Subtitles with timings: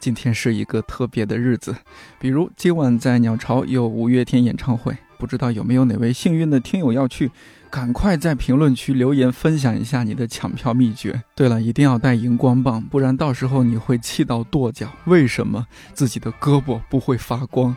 [0.00, 1.76] 今天是一个特别的日子，
[2.18, 7.30] 比如今晚在鸟巢有五月天演唱会，不知道有没有哪位幸运的听友要去？
[7.68, 11.22] 赶快在评论区留言分享一下你的抢票秘诀。
[11.36, 14.90] 对了，一定要带荧光棒，不然到时候你会气到跺脚。
[15.04, 17.76] 为什么自己的胳膊不会发光？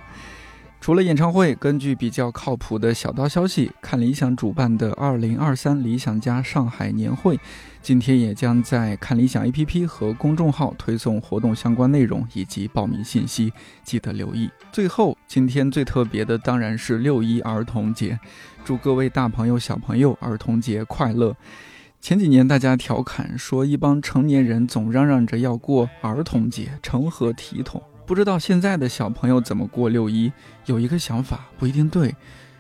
[0.83, 7.39] 除了演唱会，根据比较靠谱的小道消息，看理想主办的二零二三理想家上海年会，
[7.81, 14.49] 今天也将在看理想 APP 和公众号推送活动相关内容以及报名信息，记得留意。
[14.73, 18.19] 最后，今天最特别的当然是六一儿童节，
[18.65, 21.33] 祝各位大朋友小朋友儿童节快乐。
[22.01, 27.81] 前几年大家调侃说，一帮成年人总嚷嚷着要过儿童节，成何体统？
[28.05, 30.31] 不知道现在的小朋友怎么过六一？
[30.65, 32.13] 有一个想法不一定对，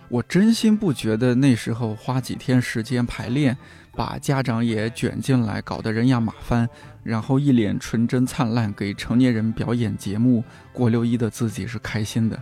[0.07, 3.57] 我真心不觉得那时候花几天时间排练，
[3.91, 6.69] 把家长也卷进来，搞得人仰马翻，
[7.03, 12.41] 然后一脸纯真灿烂给成年人表演节目过六一的自己是开心的。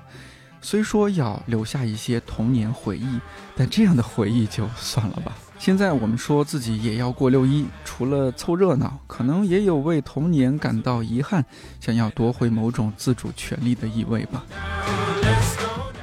[0.62, 3.20] 虽说要留下一些童年回忆，
[3.56, 5.36] 但这样的回忆就算了吧。
[5.62, 11.46] 现在我们说自己也要过六一，除了凑热闹，可能也有为童年感到遗憾，
[11.80, 14.44] 想要夺回某种自主权利的意味吧。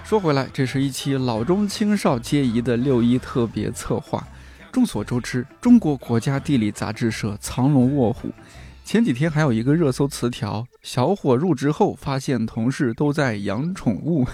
[0.05, 4.25] 说回来，这是一期老中青少皆宜的六一特别策划。
[4.71, 8.31] 众所周知，中国国家地理杂志社藏龙卧虎，
[8.85, 14.25] 前几天还有一个热搜词条：小伙入职后发现同事都在养宠物，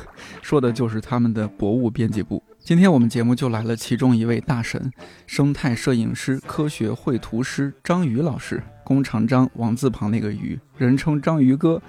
[0.42, 2.42] 说的就是他们的博物编辑部。
[2.64, 4.90] 今天我们节目就来了其中一位大神，
[5.26, 11.82] 生态摄影师、科学绘图师张宇老师，弓长张，王字旁那个宇，人称章鱼哥。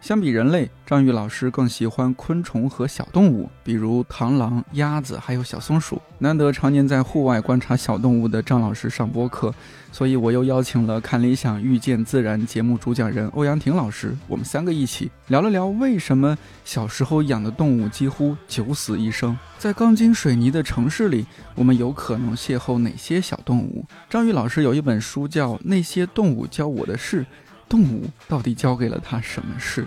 [0.00, 6.00] 相比人类，张宇老师更喜欢昆虫和小动物，比如螳螂、鸭子，还有小松鼠。
[6.18, 9.54] 难得常年在户外观察小动物的张老师上播客，
[9.92, 19.36] 所以我又邀请了看理想遇见自然节目主讲人欧阳婷老师，我们三个一起聊了聊为什么小时候养的动物几乎九死一生。
[19.58, 23.84] 在钢筋水泥的城市里，我们有可能邂逅哪些小动物？
[24.08, 27.22] 张宇老师有一本书叫《那些动物教我的事》。
[27.70, 29.86] 动物到底教给了他什么事？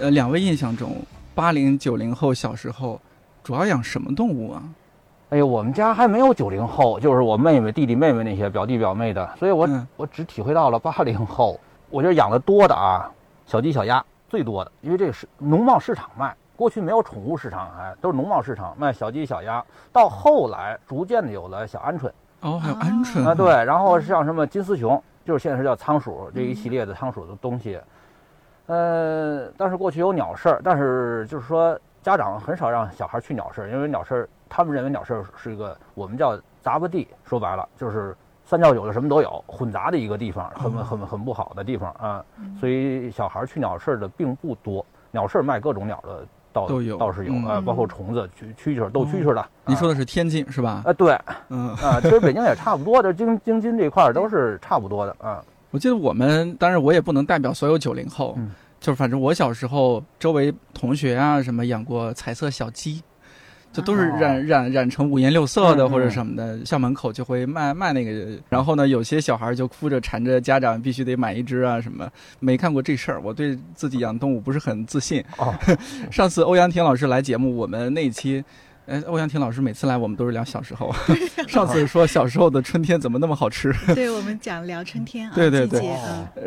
[0.00, 0.96] 呃，两位印象中，
[1.32, 3.00] 八零九零后小时候
[3.44, 4.62] 主要养什么动物啊？
[5.30, 11.60] 哎呦，我们家还没有九零后，就是我妹妹、弟弟、妹妹那些表弟表妹的，所以我我只体会到了八零后。
[11.88, 13.08] 我觉得养的多的啊，
[13.46, 22.10] 小鸡小鸭最多的，因为这个是农贸市场卖，过去没有宠物市场，还都是农贸市场卖小鸡小鸭，到后来逐渐的有了小鹌鹑。
[22.40, 23.26] 哦，还有鹌鹑。
[23.26, 27.80] 啊，对，然后像什么金丝熊，就是现在是叫仓鼠这一系列的仓鼠的东西，
[28.66, 42.24] 呃，但是过去有鸟市儿，但是就是说家长很少让小孩去鸟市，因为鸟市他们认为鸟市是一个我们叫杂不地，说白了就是三教九流什么都有，混杂的一个地方，很很很不好的地方啊，
[42.60, 46.26] 所以小孩去鸟市的并不多，鸟市卖各种鸟的。
[46.52, 49.44] 都有倒是有啊，包括虫子、蛐蛐蛐、斗蛐蛐的。
[49.66, 50.82] 你说的是天津是吧？
[50.84, 51.18] 啊，对，
[51.50, 55.42] 嗯啊，其实北京也差不多，的京京津这块儿都是差不多的啊。
[55.70, 58.38] 我记得我们，当然我也不能代表所有九零后，
[58.80, 63.02] 就是反正我小时候周围同学啊什么养过彩色小鸡。
[63.78, 72.08] 就都是染染染成五颜六色的或者什么的，校门口就会卖卖那个，然后呢，有些小孩就哭着缠着家长必须得买一只啊什么。
[72.40, 75.24] 没看过这事儿，我对自己养动物不是很自信。
[75.36, 75.54] 哦，
[76.10, 78.44] 上次欧阳婷老师来节目，我们那一期，
[78.86, 80.92] 呃，欧阳婷老师每次来我们都是聊小时候。
[81.46, 83.72] 上次说小时候的春天怎么那么好吃？
[83.94, 85.88] 对我们讲聊春天啊， 对对对。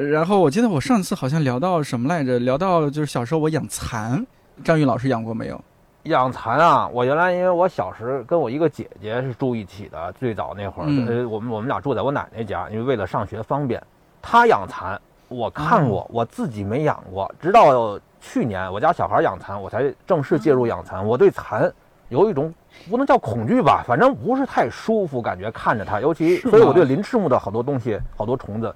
[0.10, 2.40] 然后我记得我上次好像聊到什么来着？
[2.40, 4.26] 聊到就是小时候我养蚕，
[4.66, 5.64] 张宇老师养过没有？
[6.04, 13.82] 养蚕啊，我原来因为我小时跟我一个姐姐是住一起的，最早那会儿，呃，我们我们俩住在我奶奶家，因为为了上学方便。
[14.20, 17.32] 她养蚕，我看过，我自己没养过。
[17.40, 21.06] 直到去年我家小孩养蚕，我才正式介入养蚕。
[21.06, 21.72] 我对蚕
[22.10, 22.52] 有一种
[22.90, 28.76] 不能叫恐惧吧，反正不是太舒服，感觉看着它，尤其所以我对鳞翅目的好多东西、好多虫子，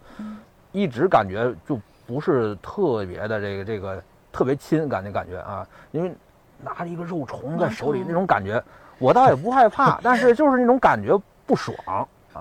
[0.71, 6.13] 一直感觉就不是特别的这个这个特别亲感觉感觉啊，因为。
[6.63, 8.63] 拿着一个肉虫在手里，那种感觉，
[8.99, 11.75] 我倒也不害怕， 但是就是那种感觉不爽。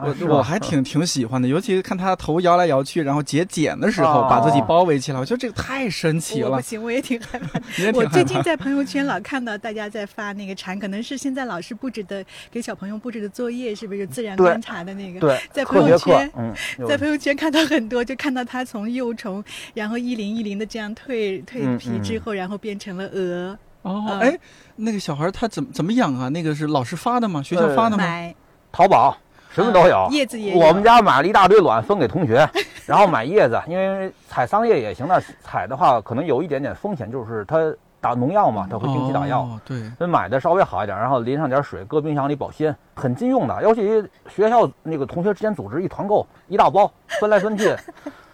[0.03, 6.57] 我我还挺挺喜欢的，尤其看他头摇来摇去，然后结茧的时候把自己包围起来，我觉得这个太神奇了。
[6.57, 7.61] 不行，我也挺害怕。
[7.95, 15.21] 我最近在朋友圈老看到大家在发那个蝉，可能是现在老师布置的给小朋友布置的作业，是不是自然观察的那个？
[15.21, 16.53] 对，在朋友圈，嗯，
[16.89, 19.45] 在朋友圈看到很多，就看到它从幼虫，
[19.75, 23.57] 然后一鳞一鳞的这样蜕蜕皮之后，然后变成了蛾。
[23.85, 24.37] 哦，哎，
[24.77, 26.29] 那个小孩他怎么怎么养啊？
[26.31, 27.43] 那个是老师发的吗？
[27.43, 27.99] 学校发的吗？
[27.99, 28.35] 买，
[28.73, 29.15] 淘宝
[29.51, 30.09] 什么都有。
[30.11, 30.55] 叶子也。
[30.55, 32.49] 我们家买了一大堆卵分给同学，
[32.87, 37.59] 然后买叶子，因为采桑叶也行，但采的话可能有一点点风险，就是它
[38.01, 39.47] 打农药嘛，它会定期打药。
[39.67, 39.79] 对。
[39.99, 43.63] 所以买的稍微好一点，然后淋上点水，搁冰箱里保鲜，很经用的。
[43.63, 44.03] 尤其
[44.35, 46.91] 学校那个同学之间组织一团购，一大包
[47.21, 47.77] 分来分去。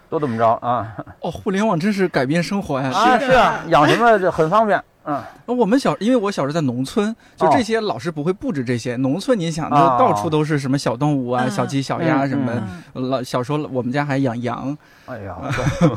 [0.09, 0.93] 都这么着啊？
[1.21, 2.91] 哦，互联网真是改变生活呀！
[2.93, 4.83] 啊，是啊，养什么就很方便。
[5.03, 8.95] 嗯，我们小，因为我小时候在农村，就这些老师不会布置这些。
[8.97, 12.51] 农村你想，就到处都是什么小动物啊，小鸡、小鸭什么。
[12.93, 14.77] 老小时候我们家还养羊，
[15.07, 15.37] 哎呀，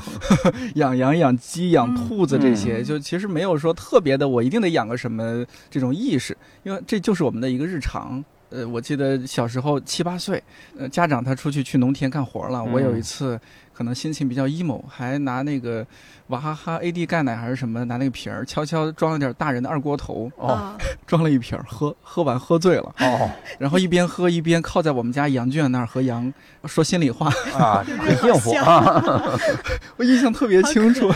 [0.76, 8.24] 养羊、养鸡、养兔子这些，就其实没有说特别的，我一定得养个什么这种意识，因为这就是我们的一个日常。
[8.50, 10.42] 呃，我记得小时候七八岁，
[10.78, 13.38] 呃，家长他出去去农田干活了，我有一次。
[13.74, 15.84] 可能心情比较 emo，还拿那个
[16.28, 20.72] 娃哈哈 AD 钙奶还是什么，拿那个瓶儿悄悄装了点大人的二锅头，哦，
[21.06, 26.32] 装了一瓶儿，喝喝完喝醉了，哦，然后一边喝一边靠在我们家羊圈那儿和羊
[26.64, 27.26] 说心里话
[27.58, 29.02] 啊，很幸福啊，
[29.98, 31.10] 我印象特别清楚，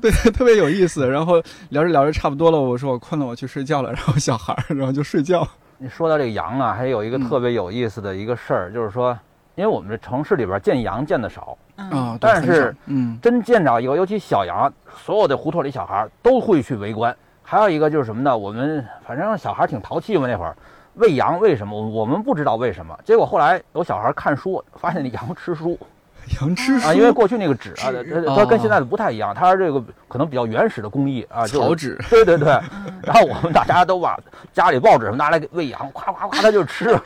[0.00, 1.08] 对，特别有意思。
[1.08, 3.92] 然后聊着聊着差不多了，我说我困了，我去睡觉了。
[3.92, 5.46] 然后小孩儿然后就睡觉。
[5.78, 9.18] 你说到这个羊啊，还有一个特别有意思的一个事儿，就是说。
[9.54, 17.14] 因为我们这城市里边见羊见的少啊，但是嗯，真见着一个，尤其小羊，所有的胡同里小孩都会去围观。
[17.42, 18.36] 还有一个就是什么呢？
[18.36, 20.56] 我们反正小孩挺淘气嘛，那会儿
[20.94, 21.78] 喂羊，为什么？
[21.78, 22.98] 我们不知道为什么。
[23.04, 25.78] 结果后来有小孩看书，发现那羊吃书。
[26.40, 27.92] 羊吃啊，因为过去那个纸啊，
[28.36, 31.98] 它跟现在的不太一样，它是这个可能比较原始的工艺啊，草纸。
[32.08, 32.48] 对对对，
[33.02, 34.18] 然后我们大家都把
[34.52, 36.96] 家里报纸什么拿来喂羊，夸夸夸它就吃。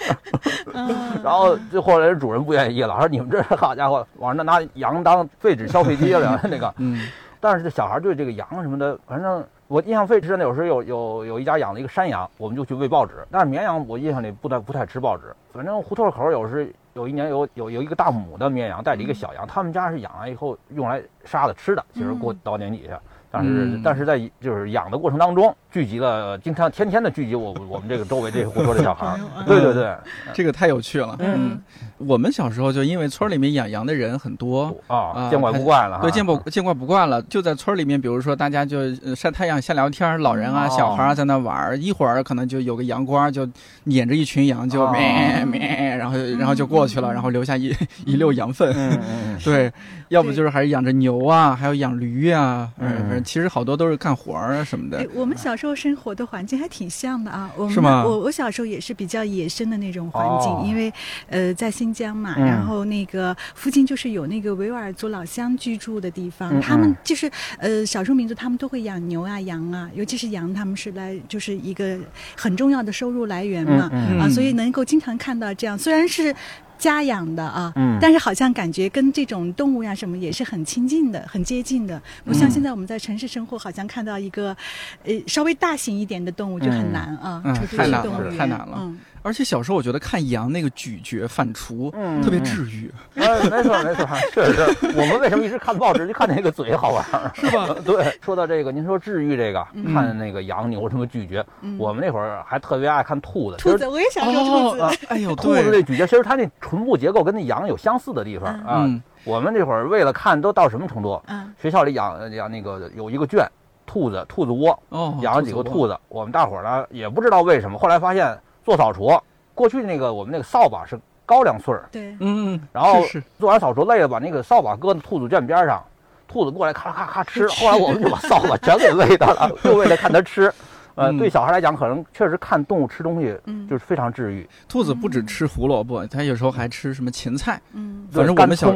[1.24, 6.72] 然后就后来主人不愿意了，说你们这好家伙，往那拿羊当废纸消费机了 那个。
[6.78, 7.08] 嗯。
[7.40, 13.14] 但是这小孩对这个羊什么的，反正我印象最深的有时候有有有一家养了一个山羊，我们就去喂报纸。
[13.30, 16.72] 但是绵羊我印象里不太不太吃报纸，反正胡同口有时。
[16.96, 22.98] 有一年有有有一个大母的绵羊带着一个小羊，他们家是养完以后用来杀的吃的，其实过到年底下。
[23.31, 29.20] 但是，但是在就是养的过程当中，聚集了经常天天的聚集我我们这个周围这些胡说的小孩儿。
[29.46, 29.94] 对对对，
[30.32, 31.14] 这个太有趣了。
[31.18, 31.60] 嗯，
[31.98, 36.00] 我们小时候就因为村里面养羊的人很多啊，见怪不怪了。
[36.00, 37.20] 对，见不见怪不怪了。
[37.22, 43.46] 就在村里面，比如说大家就晒太阳、瞎聊天，老人啊、小孩啊在那玩儿一会儿可能就有个羊倌就
[43.84, 47.74] 撵着一群羊就咩咩，然后然后就过去了，然后留下一
[48.06, 48.72] 一溜羊粪。
[48.74, 49.38] 嗯嗯。
[49.44, 49.70] 对，
[50.08, 53.22] 要不就是还是养着牛啊，还有养驴啊，嗯。
[53.24, 55.04] 其实好多都是干活儿啊什么的。
[55.14, 57.50] 我们小时候生活的环境还挺像的啊。
[57.70, 58.04] 是吗？
[58.04, 60.92] 我我小时候也是比较野生的那种环境，因为
[61.28, 71.98] 呃在新疆嘛，然后那个附近就是有那个维吾尔族老乡居住的地方，他们就是呃少数民族，他们都会养牛啊羊啊，尤其是羊，他们是来就是一个
[72.36, 73.90] 很重要的收入来源嘛
[74.20, 76.34] 啊，所以能够经常看到这样，虽然是。
[76.78, 84.56] 家养的啊，但是好像感觉跟这种动物呀什么也是很亲近的、很接近的，不像现在我们在城市生活，好像看到一个，
[85.05, 87.43] 呃，稍微大型一点的动物就很难啊，
[87.77, 88.93] 太难了，太难了。
[89.26, 92.88] 而且小时候我觉得看羊那个咀嚼反刍，嗯，特别治愈。
[93.16, 93.24] 没
[93.64, 94.86] 错没错，是是。
[94.96, 97.04] 我们为什么一直看报纸就看那个嘴好玩，
[97.34, 97.66] 是吧？
[97.84, 98.16] 对。
[98.22, 101.44] 说到这个，您说治愈这个，看那个羊牛什么咀嚼，
[101.76, 103.56] 我们那会儿还特别爱看兔子。
[103.56, 105.06] 兔子，我也想说兔子。
[105.08, 108.88] 哎呦，兔子这咀嚼，其实它那唇部结构跟那羊有相似的地方啊。
[109.24, 111.20] 我们那会儿为了看，都到什么程度？
[111.26, 111.52] 嗯。
[111.60, 113.44] 学校里养养那个有一个圈，
[113.86, 115.98] 兔子兔子窝，哦，养了几个兔子。
[116.08, 118.38] 我们大伙儿呢也不知道为什么，后来发现。
[118.67, 119.17] 做扫除，
[119.55, 123.01] 过去那个我们那个扫把是高粱穗儿，对，嗯，然后
[123.39, 125.81] 做完扫除累了，把那个扫把搁在兔子圈边上，
[126.27, 130.53] 兔子过来咔咔咔吃，后来我们就把扫把全给喂它了， 就为了看它吃。
[130.96, 133.36] 呃，对小孩来讲，可能确实看动物吃东西，
[133.69, 134.48] 就是非常治愈。
[134.67, 137.60] 兔子不止吃胡萝卜，它有时候还吃什么芹菜。
[137.72, 138.72] 嗯，反正我们小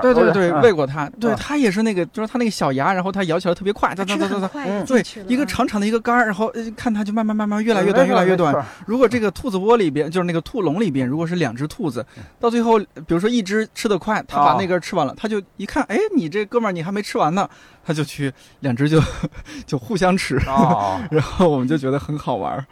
[0.00, 4.48] 对对对对喂过它，对它也是那个，就是它那个小牙，然后它咬起来特别快，哒哒哒哒哒，
[4.86, 8.54] 对，一个长长的一个杆儿，然后看它就慢慢慢慢越来越短，越来越短。
[8.84, 12.04] 如果这个兔子窝里边，就是那个兔笼里边，如果是两只兔子，
[12.38, 17.48] 到最后，比如说一只吃的快，它把那根吃完了，它就一看，哎，你这哥们儿你还没吃完呢。
[17.88, 18.30] 他就去，
[18.60, 19.00] 两只就
[19.64, 20.36] 就互相吃，
[21.10, 22.62] 然后我们就觉得很好玩儿。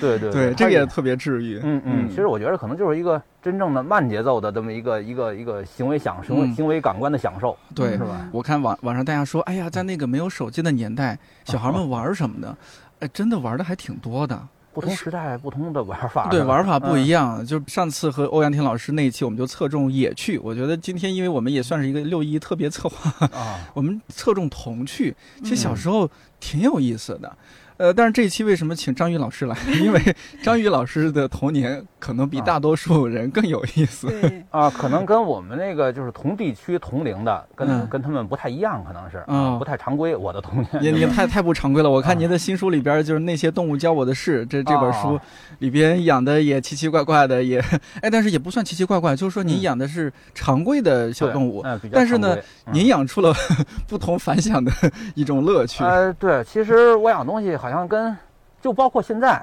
[0.00, 1.60] 对 对对，这个也特别治愈。
[1.64, 3.20] 嗯嗯，其实我觉得可能就是一个。
[3.40, 8.28] 真正的慢节奏的这么一个一个一个行为享行为行为感官的享受，对，是吧？
[8.32, 12.54] 我看网网上大家说，哎呀，在那个没有手机的年代，小孩 们玩什么的？
[12.98, 14.38] 哎，真的玩的还挺多的。
[14.72, 17.44] 不同时代不同的玩法，对玩法不一样。
[17.44, 20.38] 就上次和欧阳婷老师那一期，我们就侧重野趣。
[20.38, 25.14] 我觉得今天，因为我们也算是一个六一特别策划，啊， 我们侧重童趣。
[25.42, 26.08] 其实小时候
[26.38, 27.36] 挺有意思的。
[27.78, 29.56] 呃，但是这一期为什么请张宇老师来？
[29.80, 30.00] 因为
[30.42, 34.08] 张宇老师的童年可能比大多数人更有意思。
[34.50, 40.14] 啊，可能跟我们那个就是同地区同龄的，跟跟他们不太一样，可能是啊，不太常规。
[40.16, 41.88] 我的童年，您您太太不常规了。
[41.88, 45.18] 我看您的新书里边就是那些动物教我的事，这这本书
[45.60, 47.62] 里边养的也奇奇怪怪的，也
[48.02, 52.36] 哎，但是也不算奇奇怪怪，就是说您养的是常规的小动物，但是呢，
[52.72, 53.32] 您养出了
[53.86, 54.72] 不同凡响的
[55.14, 55.84] 一种乐趣。
[55.84, 58.16] 呃，对，其实我养东西好像跟，
[58.60, 59.40] 就包括现在，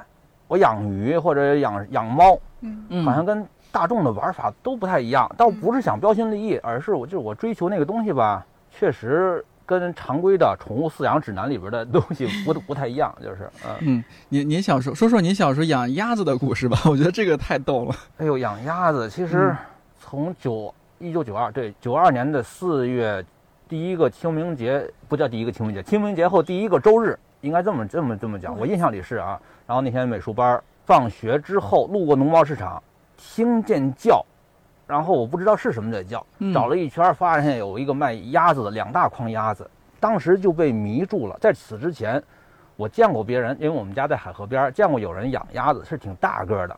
[0.48, 5.30] 我养鱼或者养养猫，嗯，好像跟大众的玩法都不太一样。
[5.38, 13.50] 倒不是想标新立异，而是我就是我追求那个东西吧，确实跟常规的宠物饲养指南里边的东西不 不太一样，就是，
[13.82, 17.96] 嗯，您您小时候说说您小时候养鸭子的故事吧， 我觉得这个太逗了。
[18.18, 19.56] 哎呦，养鸭子，其实
[20.00, 23.24] 从九一九九二对九二年的四月，
[23.68, 27.18] 第一个清明节不叫第一个清明节，清明节后第一个周日。
[27.46, 29.40] 应该这么这么这么讲，我印象里是啊。
[29.68, 32.82] 然后那天美术班放学之后，路过农贸市场，
[33.16, 34.26] 听见叫，
[34.88, 41.38] 然后我不知道是什么在叫，找了一圈，发现有一个卖鸭子的，两大筐鸭子，当时就被迷住了。
[41.40, 42.22] 在此之前，
[42.76, 46.76] 我见过别人，因为我们家在海河边，见过有人养鸭子，是挺大个的，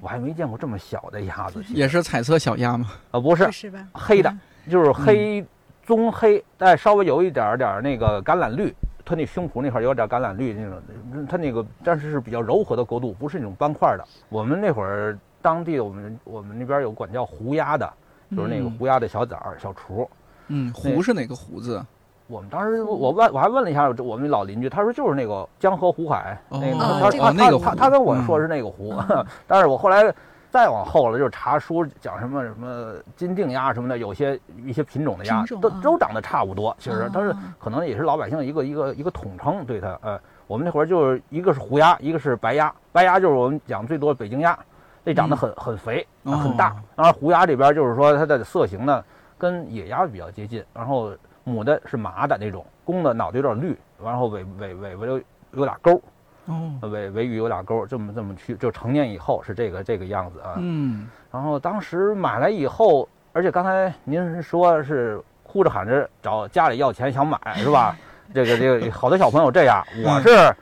[0.00, 1.62] 我还没见过这么小的鸭子。
[1.68, 2.88] 也是彩色小鸭吗？
[3.12, 3.78] 啊，不是，是吧？
[3.92, 4.32] 黑的，
[4.68, 5.46] 就是黑
[5.84, 8.74] 棕黑，但稍微有一点点那个橄榄绿。
[9.08, 14.04] 它那胸脯那块有点橄榄绿那种，它那个但是是比较柔和的国度，不是那种斑块的。
[14.28, 17.90] 我们那会儿当地我们我们那边有管叫胡鸭的，
[18.36, 20.06] 就是那个胡鸭的小崽儿小雏。
[20.48, 21.82] 嗯，胡是哪个胡字？
[22.26, 28.94] 我们当时我问我还问了一下我们老邻居，他说就是那个江河湖海那个他他他他他跟我说是那个湖，
[29.48, 30.14] 但是我后来。
[30.50, 36.74] 再往后了，就是查书讲什么什么金锭鸭什么的，有些一些品种的鸭都都长得差不多。
[36.78, 39.98] 其实，但是可能也是老百姓一个一个一个统称对它。
[40.02, 42.72] 呃，我们那会儿就是一个是胡鸭，一个是白鸭。
[42.92, 44.58] 白鸭就是我们讲最多北京鸭，
[45.04, 46.74] 那长得很很肥很大。
[46.96, 49.04] 然后胡鸭这边就是说它的色型呢
[49.36, 51.12] 跟野鸭比较接近，然后
[51.44, 55.20] 母的是麻的那种，公的脑袋有点绿，然后尾尾尾巴有
[55.52, 56.00] 有俩钩。
[56.48, 60.54] 哦，尾尾羽有俩钩，这么这么去，就成年以后是这个这个样子啊。
[60.56, 67.94] 嗯，然后当时买来以后，而且刚才您说是哭着喊着找家里要钱想买是吧？
[68.34, 70.54] 这个这个好多小朋友这样，我是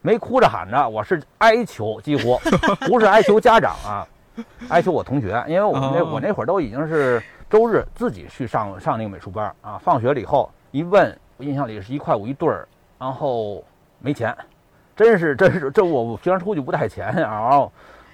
[0.00, 2.38] 没哭着喊着，我是哀求，几乎
[2.86, 4.06] 不是哀求家长啊，
[4.68, 12.66] 哀求我同学，因为我们那我那会儿都已经是周日自己去上上那个美术班啊，放学了以后一问，我印象里是一块五一对儿，
[12.98, 13.62] 然后
[13.98, 14.34] 没钱。
[14.96, 17.70] 真是真是，这我平常出去不带钱，然后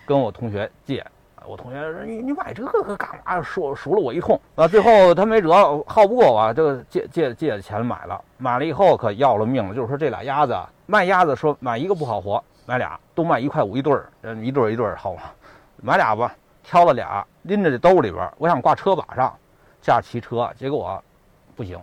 [0.06, 1.04] 跟我同学借。
[1.46, 4.38] 我同学说：“你你买这个干嘛？”说数了我一通。
[4.56, 5.50] 啊，最后他没辙，
[5.86, 8.22] 耗不过我，就借借借钱买了。
[8.36, 10.56] 买了以后可要了命了，就是说这俩鸭子
[10.86, 14.08] 卖鸭子，说买一个不好活，买俩都卖一块五一对儿，
[14.42, 15.22] 一对儿一对儿好嘛。
[15.82, 16.32] 买俩吧，
[16.62, 19.34] 挑了俩，拎着这兜里边，我想挂车把上，
[19.80, 21.02] 下骑车，结果
[21.56, 21.80] 不行。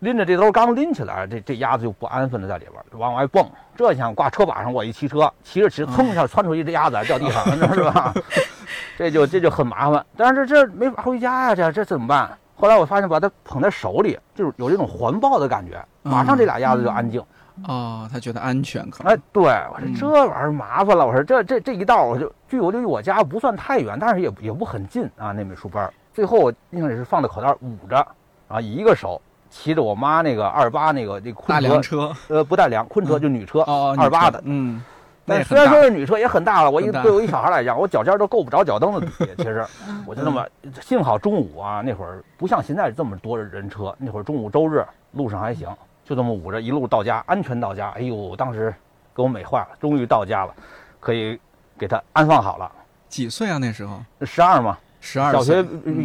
[0.00, 3.44] 拎着这兜刚拎起来，这这鸭子就不安分的在里边往外蹦。
[3.76, 8.14] 这想挂车把上，我一骑车，骑着骑着，噌一下窜出一只鸭子掉地上，你知道是吧？
[8.96, 10.04] 这就这就很麻烦。
[10.16, 12.30] 但是这没法回家呀，这这怎么办？
[12.56, 17.22] 后来我发现，把它捧在手里，就是有这种环抱的感觉，马上这俩鸭子就安静。
[17.66, 19.12] 哦，他觉得安全可能。
[19.12, 21.04] 哎，对我说这玩意儿麻烦了。
[21.04, 25.32] 我说这这这一道，我就距我离我家不算太远，但是也也不很近啊。
[25.32, 28.06] 那美术班，最后我印象里是放在口袋捂着，
[28.48, 29.20] 啊，一个手。
[29.50, 34.82] 骑着我妈那个二八那个那昆车，呃，不带梁，昆车就女车，二八的，嗯，
[35.24, 39.64] 那虽然说是女车也很大了，我一对我一小孩来讲，我脚尖都够不着脚蹬子底， 其实，
[40.06, 40.46] 我就那么，
[40.80, 45.68] 幸好中午啊，那会儿不像现在这么多人车，那会儿中午周日路上还行，
[46.04, 48.74] 就这么捂着一路到家，安全到家，哎呦，当时
[49.14, 50.54] 给我美坏了，终于到家了，
[51.00, 51.38] 可以
[51.78, 52.70] 给他安放好了。
[53.08, 54.00] 几岁啊那时候？
[54.22, 55.62] 十二嘛，十二，小学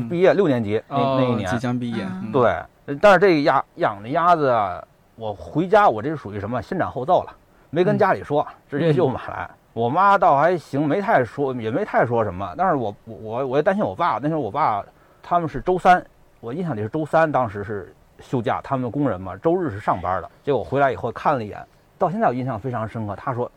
[0.10, 2.56] 毕业六年级那那一年，即将毕业，对。
[3.02, 4.84] 但是这个鸭养的鸭子啊，
[5.16, 7.34] 我回家我这是属于什么先斩后奏了，
[7.70, 9.50] 没跟家里说，直接就买来。
[9.74, 12.54] 我妈倒还行，没太说，也没太说什么。
[12.56, 14.84] 但是我我我也担心我爸，那时候我爸
[15.24, 16.06] 他们是周三，
[16.42, 20.30] 我印象里是周三，当时是休假，他们工人嘛，周日是上班的。
[20.44, 21.66] 结果回来以后看了一眼，
[21.98, 23.16] 到现在我印象非常深刻。
[23.16, 23.52] 他说：“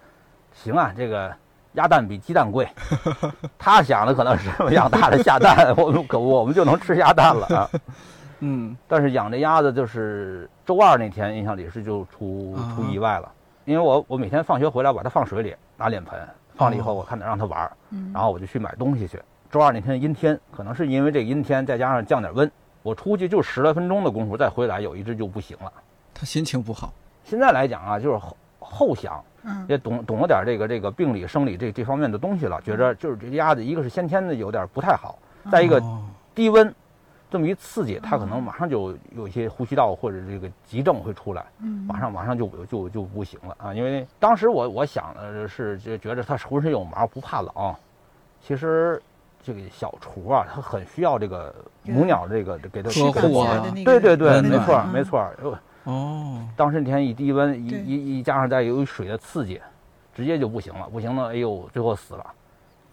[0.55, 1.31] 行啊，这个
[1.73, 2.67] 鸭蛋比鸡蛋贵。
[3.59, 7.69] 他想的可能是养大了下蛋，我们可我们就能吃鸭蛋了啊。
[8.41, 13.33] 嗯，但是养这鸭子就是周二那天，印象里是就出出意外了，
[13.65, 16.19] 因为我我每天放学回来把它放水里，拿脸盆
[16.55, 17.73] 放了以后，我看着让它玩儿，
[18.13, 19.21] 然后我就去买东西去。
[19.51, 22.51] 周二那天阴天，可能是因为这阴天，再加上降点温，
[22.83, 25.73] 我出去就十来分钟的功夫，再回来有一只就不行了。
[26.13, 26.93] 它心情不好。
[27.25, 29.65] 现在来讲啊，就是后后想，嗯。
[29.69, 35.19] 也懂懂了点这个这个病理生理这这方面的东西了，觉着就是这鸭子一个是先天的有点不太好，
[35.51, 36.03] 再一个哦。
[36.35, 36.75] 低温
[37.31, 43.75] 这么一刺激，它可能马上就有一些呼吸道或者这个急症会出来，嗯马上马上就就就不行了啊！
[43.75, 47.75] 因为当时我我想的是就觉着它浑身有毛不怕冷，
[48.41, 49.03] 其实
[49.43, 55.19] 这个小雏啊，它很需要这个母鸟这个给它呵护啊对对对，没错暖没错。
[55.43, 59.61] 呃哦，当时那天一低温，一一一加上再有水的刺激，
[60.13, 62.27] 直接就不行了，不行了，哎呦，最后死了。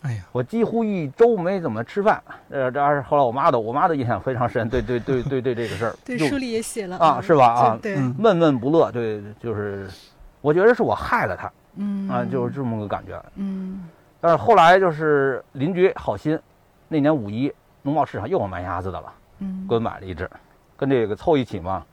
[0.04, 7.48] 哎呀，我几乎一周没怎么吃饭，呃，这还是后来我妈的，我妈的印象非常深，对对对对对这个事儿， 对书里也写了啊是吧？
[7.54, 9.90] 啊对，嗯闷闷不乐，对，就是
[10.42, 12.08] 我觉得是我害了她嗯。
[12.10, 13.22] 啊，就是这么个感觉。
[13.36, 13.86] 嗯。
[14.20, 16.38] 但是后来就是邻居好心，
[16.88, 19.66] 那年五一农贸市场又有卖鸭子的了，嗯。
[19.70, 20.30] 给我买了一只，
[20.76, 21.84] 跟这个凑一起嘛，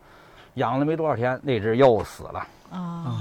[0.54, 2.46] 养了没多少天，那只又死了。
[2.72, 2.78] 啊。
[2.78, 3.12] 啊，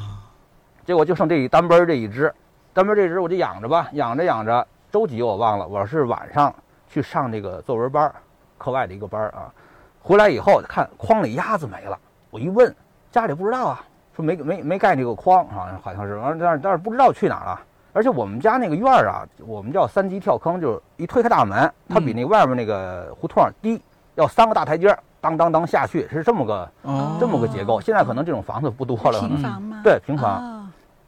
[0.84, 2.34] 结果就剩这一单奔儿这一只，
[2.74, 6.54] 单奔儿这只我就养着吧，养着养着，周几我忘了，我是晚上
[6.88, 8.16] 去上这个作文班儿，
[8.58, 9.54] 课外的一个班儿啊，
[10.02, 11.98] 回来以后看筐里鸭子没了，
[12.32, 12.76] 我一问
[13.12, 13.84] 家里不知道啊，
[14.16, 17.62] 说没没没盖那个筐，好像好像是，完了但是但是不知道去哪儿了。
[17.94, 23.80] 而且我们家那个院儿啊，我们叫三级跳坑，就是一推开大门，它比那外面那个胡同儿低，
[24.16, 27.80] 要三个大台阶儿，当当当下去，是这么个哦，这么个结构。
[27.80, 29.82] 现在可能这种房子不多了，可能平房吗？
[29.84, 30.32] 对平房。
[30.32, 30.56] 啊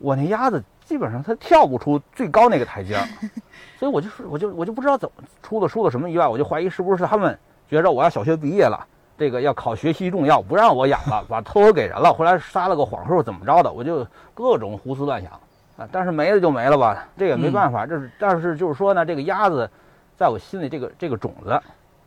[0.03, 3.05] 我那鸭子基本上它跳不出最高那个台阶儿，
[3.81, 7.35] 所以我就是我就我就不知道怎么出了出了什么意外，我就怀疑是不是他们
[7.67, 8.85] 觉着我要小学毕业了，
[9.17, 15.31] 这个要考学习重要，不让我养了，把托我给人了，回来撒了个谎说怎么着的，我就各种胡思乱想
[15.77, 15.89] 啊。
[15.91, 17.87] 但是没了就没了吧，这也没办法。
[17.87, 19.67] 这是但是就是说呢，这个鸭子
[20.15, 21.59] 在我心里这个这个种子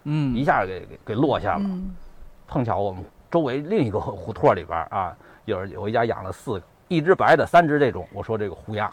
[0.04, 1.62] 嗯，一下给给给落下了。
[1.64, 1.92] 嗯
[2.46, 5.12] 碰巧我们周围另一个胡同里边啊，
[5.46, 8.06] 有有一家养了四个，一只白的，三只这种。
[8.12, 8.90] 我说这个胡鸭，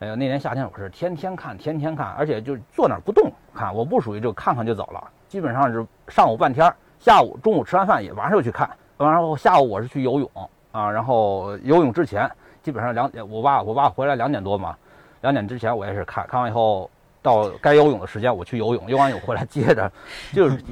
[0.00, 3.74] 哎呀，那年夏天我是天天看，天天看，而且就坐那儿不动看。
[3.74, 8.68] 我不属于就看看就走了，基本上是上午半天，下午中午吃完饭也马上就去看。
[8.98, 10.30] 完后下午我是去游泳
[10.72, 12.30] 啊，然后游泳之前
[12.62, 14.76] 基本上两点，我爸我爸回来两点多嘛，
[15.22, 16.90] 两点之前我也是看看完以后，
[17.22, 19.90] 到该游泳的时间我去游泳，游完泳回来接着
[20.32, 20.62] 就是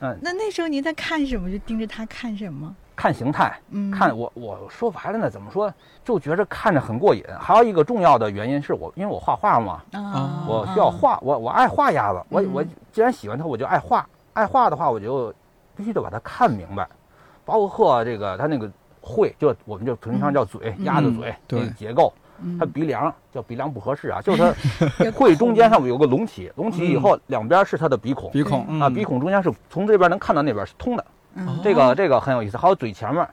[0.00, 1.50] 嗯那那时候您在看什么？
[1.50, 2.74] 就盯着他看什么？
[2.96, 3.52] 看形态。
[3.70, 5.72] 嗯，看我我说白了呢，怎么说，
[6.04, 7.22] 就觉着看着很过瘾。
[7.38, 12.50] 还有一个重要的原因是我，因为我画画嘛，啊，我需要画，我我爱画鸭子，我嗯。
[12.52, 14.06] 我既然喜欢它，我就爱画。
[14.32, 15.32] 爱画的话，我就
[15.76, 16.88] 必须得把它看明白，
[17.44, 20.84] 包括这个它那个喙，就我们就平常叫嘴，嗯。
[20.84, 22.58] 鸭子嘴对那个结构，嗯。
[22.58, 24.54] 它鼻梁叫鼻梁不合适啊， 就是
[24.98, 28.60] 它喙中间上面有个隆起，隆起以后两边是它的鼻孔鼻孔。
[28.80, 28.94] 啊，嗯。
[28.94, 31.04] 鼻孔中间是从这边能看到那边是通的。
[31.34, 33.26] 嗯这个这个很有意思，还有嘴前面，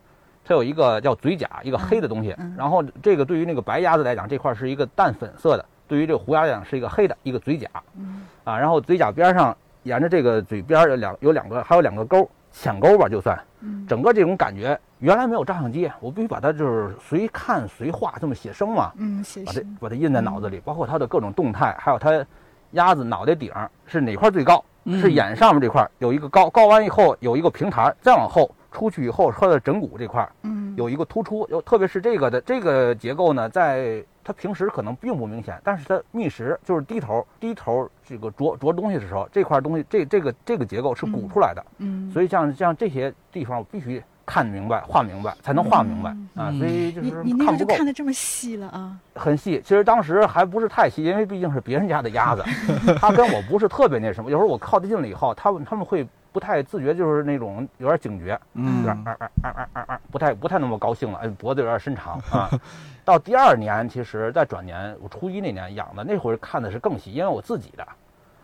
[0.43, 2.35] 它有一个叫嘴甲，一个黑的东西。
[2.37, 7.67] 嗯然后这个对于那个白鸭子来讲，这块是一个淡粉色的；对于这个胡鸭来讲是一个黑的，一个嘴甲。
[7.97, 13.39] 嗯啊，然后嘴甲边上沿着这个嘴边有两有两个，还有两个沟，浅沟吧就算。
[13.63, 22.25] 嗯整个这种感觉，原来没有照相机，我必须把它就是随看随画，这么写生嘛，嗯，写把它把它印在脑子里，包括它的各种动态，还有它
[22.71, 30.61] 鸭子脑袋顶儿是哪块最高，是嗯眼上面这块儿有一个高，高完以后有一个平台，再往后出去以后，它的枕骨这块儿嗯。
[30.77, 46.09] 有一个突出，有特别是这个的这个结构呢，在它平时可能并不明显，但是它觅食就是低头低头这个啄啄东西的时候，这块东西这这个这个结构是鼓出来的，嗯，所以像像这些地方我必须看明白、画明白，才能画明白
[46.41, 47.85] 啊，嗯所以就是你你那看不够个就看。
[47.85, 48.97] 得这么细了啊？
[49.13, 52.41] 很细，其实当时还不是太细，因为毕竟是别人家的鸭子，
[52.97, 54.31] 它跟我不是特别那什么。
[54.31, 62.49] 有时候我靠得近了以后，他们他们会不太自觉，就是那种有点警觉，有点嗯啊啊啊啊啊啊，不太不太那么高兴了，哎，脖子有点伸长 啊。
[63.03, 67.85] 到第二年，其实在转年，我初一那年养的，那会儿看的是更细，因为我自己的，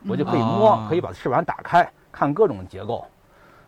[0.06, 3.08] 我就可以摸，哦可以把翅膀打开，看各种结构。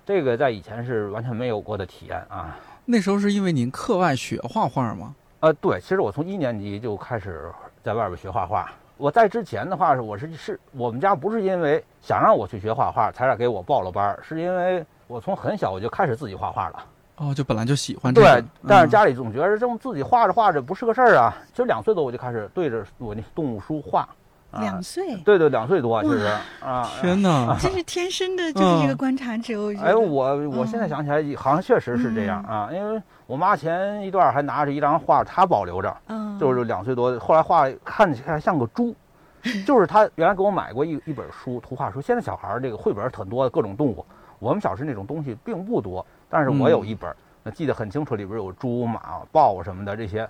[0.09, 2.57] 这个在以前是完全没有过的体验啊。
[2.83, 5.13] 那时候是因为您课外学画画吗？
[5.41, 7.51] 呃，对，其实我从一年级就开始
[7.83, 8.71] 在外边学画画。
[8.97, 16.83] 我在之前的话是，我是是我们家不是因为想让我去学画画才让给我报了班儿，是因为我从很小我就开始自己画画了。
[17.17, 18.41] 哦，就本来就喜欢这个。
[18.41, 21.31] 对，但是家里总觉得这么自己画着画着不是个事儿啊。
[21.51, 24.09] 其实两岁多我就开始对着我那动物书画。
[24.53, 25.15] 两岁？
[25.17, 26.27] 对对，两岁多其实
[26.61, 26.89] 啊。
[27.01, 27.55] 天哪！
[27.59, 29.73] 这是天生的，就是这个观察者。
[29.81, 32.69] 哎，我我现在想起来，好像确实是这样啊。
[32.71, 35.95] 因为我妈前一段还拿着一张画，她保留着，
[36.39, 38.95] 就是两岁多，后来画看起来像个猪。
[39.65, 42.01] 就是她原来给我买过一一本书，图画书。
[42.01, 44.05] 现在小孩这个绘本很多，各种动物。
[44.37, 47.09] 我们小时那种东西并不多，但是我有一本，
[47.43, 50.29] 那记得很清楚，里边有猪、马、豹什么的这些，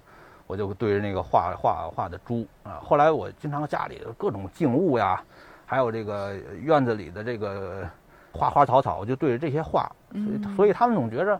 [0.49, 2.81] 我就对着那个画画画的猪啊。
[2.83, 5.21] 后来我经常家里各种静物呀，
[5.63, 7.87] 还有这个院子里的这个
[8.33, 9.87] 花花草草，我就对着这些画。
[10.11, 11.39] 所以，所以他们总觉着，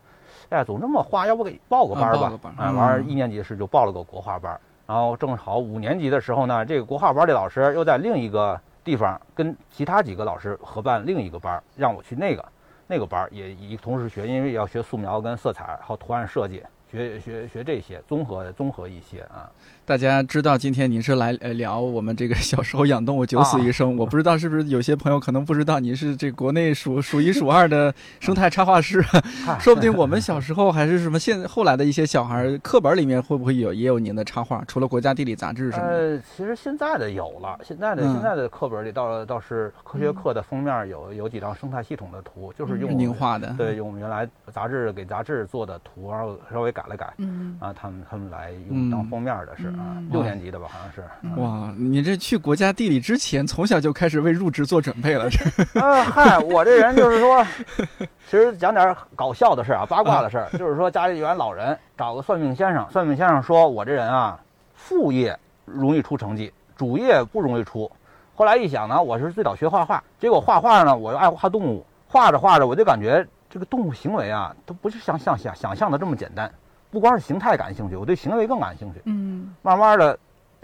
[0.49, 2.31] 哎，总这么画，要不给报个班吧？
[2.55, 4.59] 啊，完一年级时就报了个国画班。
[4.85, 12.45] 然后正好五年级的时候呢，这个国画班的老师又在另一个地方跟其他几个老师合办另一个班，让我去那个
[12.85, 19.51] 那个班也一同时学，因为要学素描跟色彩，还有图案设计，学学学这些综合综合一些啊。
[19.89, 29.03] 大家知道今天您是来呃聊我们这个 小时候养动物九死一生，我不知道是不是有些朋友可能不知道您是这国内数 数一数二的生态插画师，
[29.59, 34.63] 说不定我们小时候还是什么现后来的一些小孩课本里面会不会有也有您的插画？
[34.67, 35.91] 除了国家地理杂志什么的？
[35.91, 47.57] 呃，其实现在的有了，现在的现在的课本里倒倒是科学课的封面有有几张生态系统的图，就是用您画的，对，用我们原来杂志给杂志做的图，然后稍微改了改，嗯。
[47.59, 49.73] 啊，他们他们来用当封面的是。
[49.79, 51.41] 啊，六年级的吧，好像是。
[51.41, 55.79] 哇，你这去国家地理之前，从小就开始为入职做准备了，这。
[55.79, 57.45] 啊，嗨，我这人就是说，
[58.29, 64.37] 其实讲点搞笑的事啊，八卦的事就是说家里有老人找个算命先生，算命先生说我这人啊，
[64.75, 67.89] 副业容易出成绩，主业不容易出。
[68.35, 76.51] 后来一想呢，我是最早学画画，结果画画呢，我又爱画动物，画着画着我就感觉这个动物行为啊，都不是像像想想象的这么简单。
[76.91, 79.01] 不光是形态感兴趣，我对行为更感兴趣。
[79.05, 80.17] 嗯，慢慢的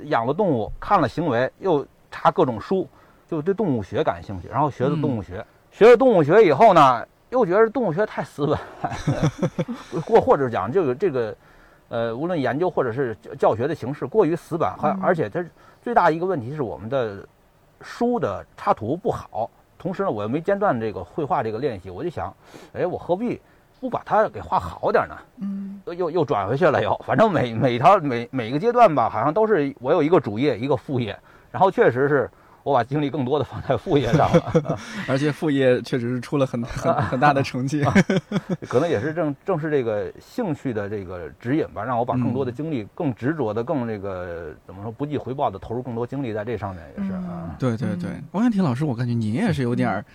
[0.05, 2.88] 养了动物，看了行为，又查各种书，
[3.27, 4.47] 就对动物学感兴趣。
[4.47, 8.59] 然后学的动物学，学了动物学以后呢，又觉得动物学太死板，
[10.05, 11.35] 或或者讲这个这个，
[11.89, 15.45] 呃，无论研究或者是教学的形式过于死板，还而且它
[15.81, 17.27] 最大一个问题是我们的
[17.81, 19.49] 书的插图不好。
[19.77, 22.33] 同时呢，我又没间断这个绘画这个练习，我就想，
[22.73, 23.39] 哎，我何必？
[23.79, 25.15] 不把它给画好点呢？
[25.41, 31.17] 嗯，又又转回去了，又反正每每条每每个阶段吧，好像都是我有一个主业，一个副业，
[31.51, 32.29] 然后确实是
[32.63, 37.93] 我把精力更多的放在副业上了， 而且副业确实是出了很很很大的成绩啊，
[38.67, 47.55] 可能也是正正是这个兴趣的这个指引吧，让我把更多的精力更执着的、更这个怎么说不计回报的投入更多精力在这上面，也是啊。
[47.59, 50.05] 对对对，王艳婷老师，我感觉您也是有点儿。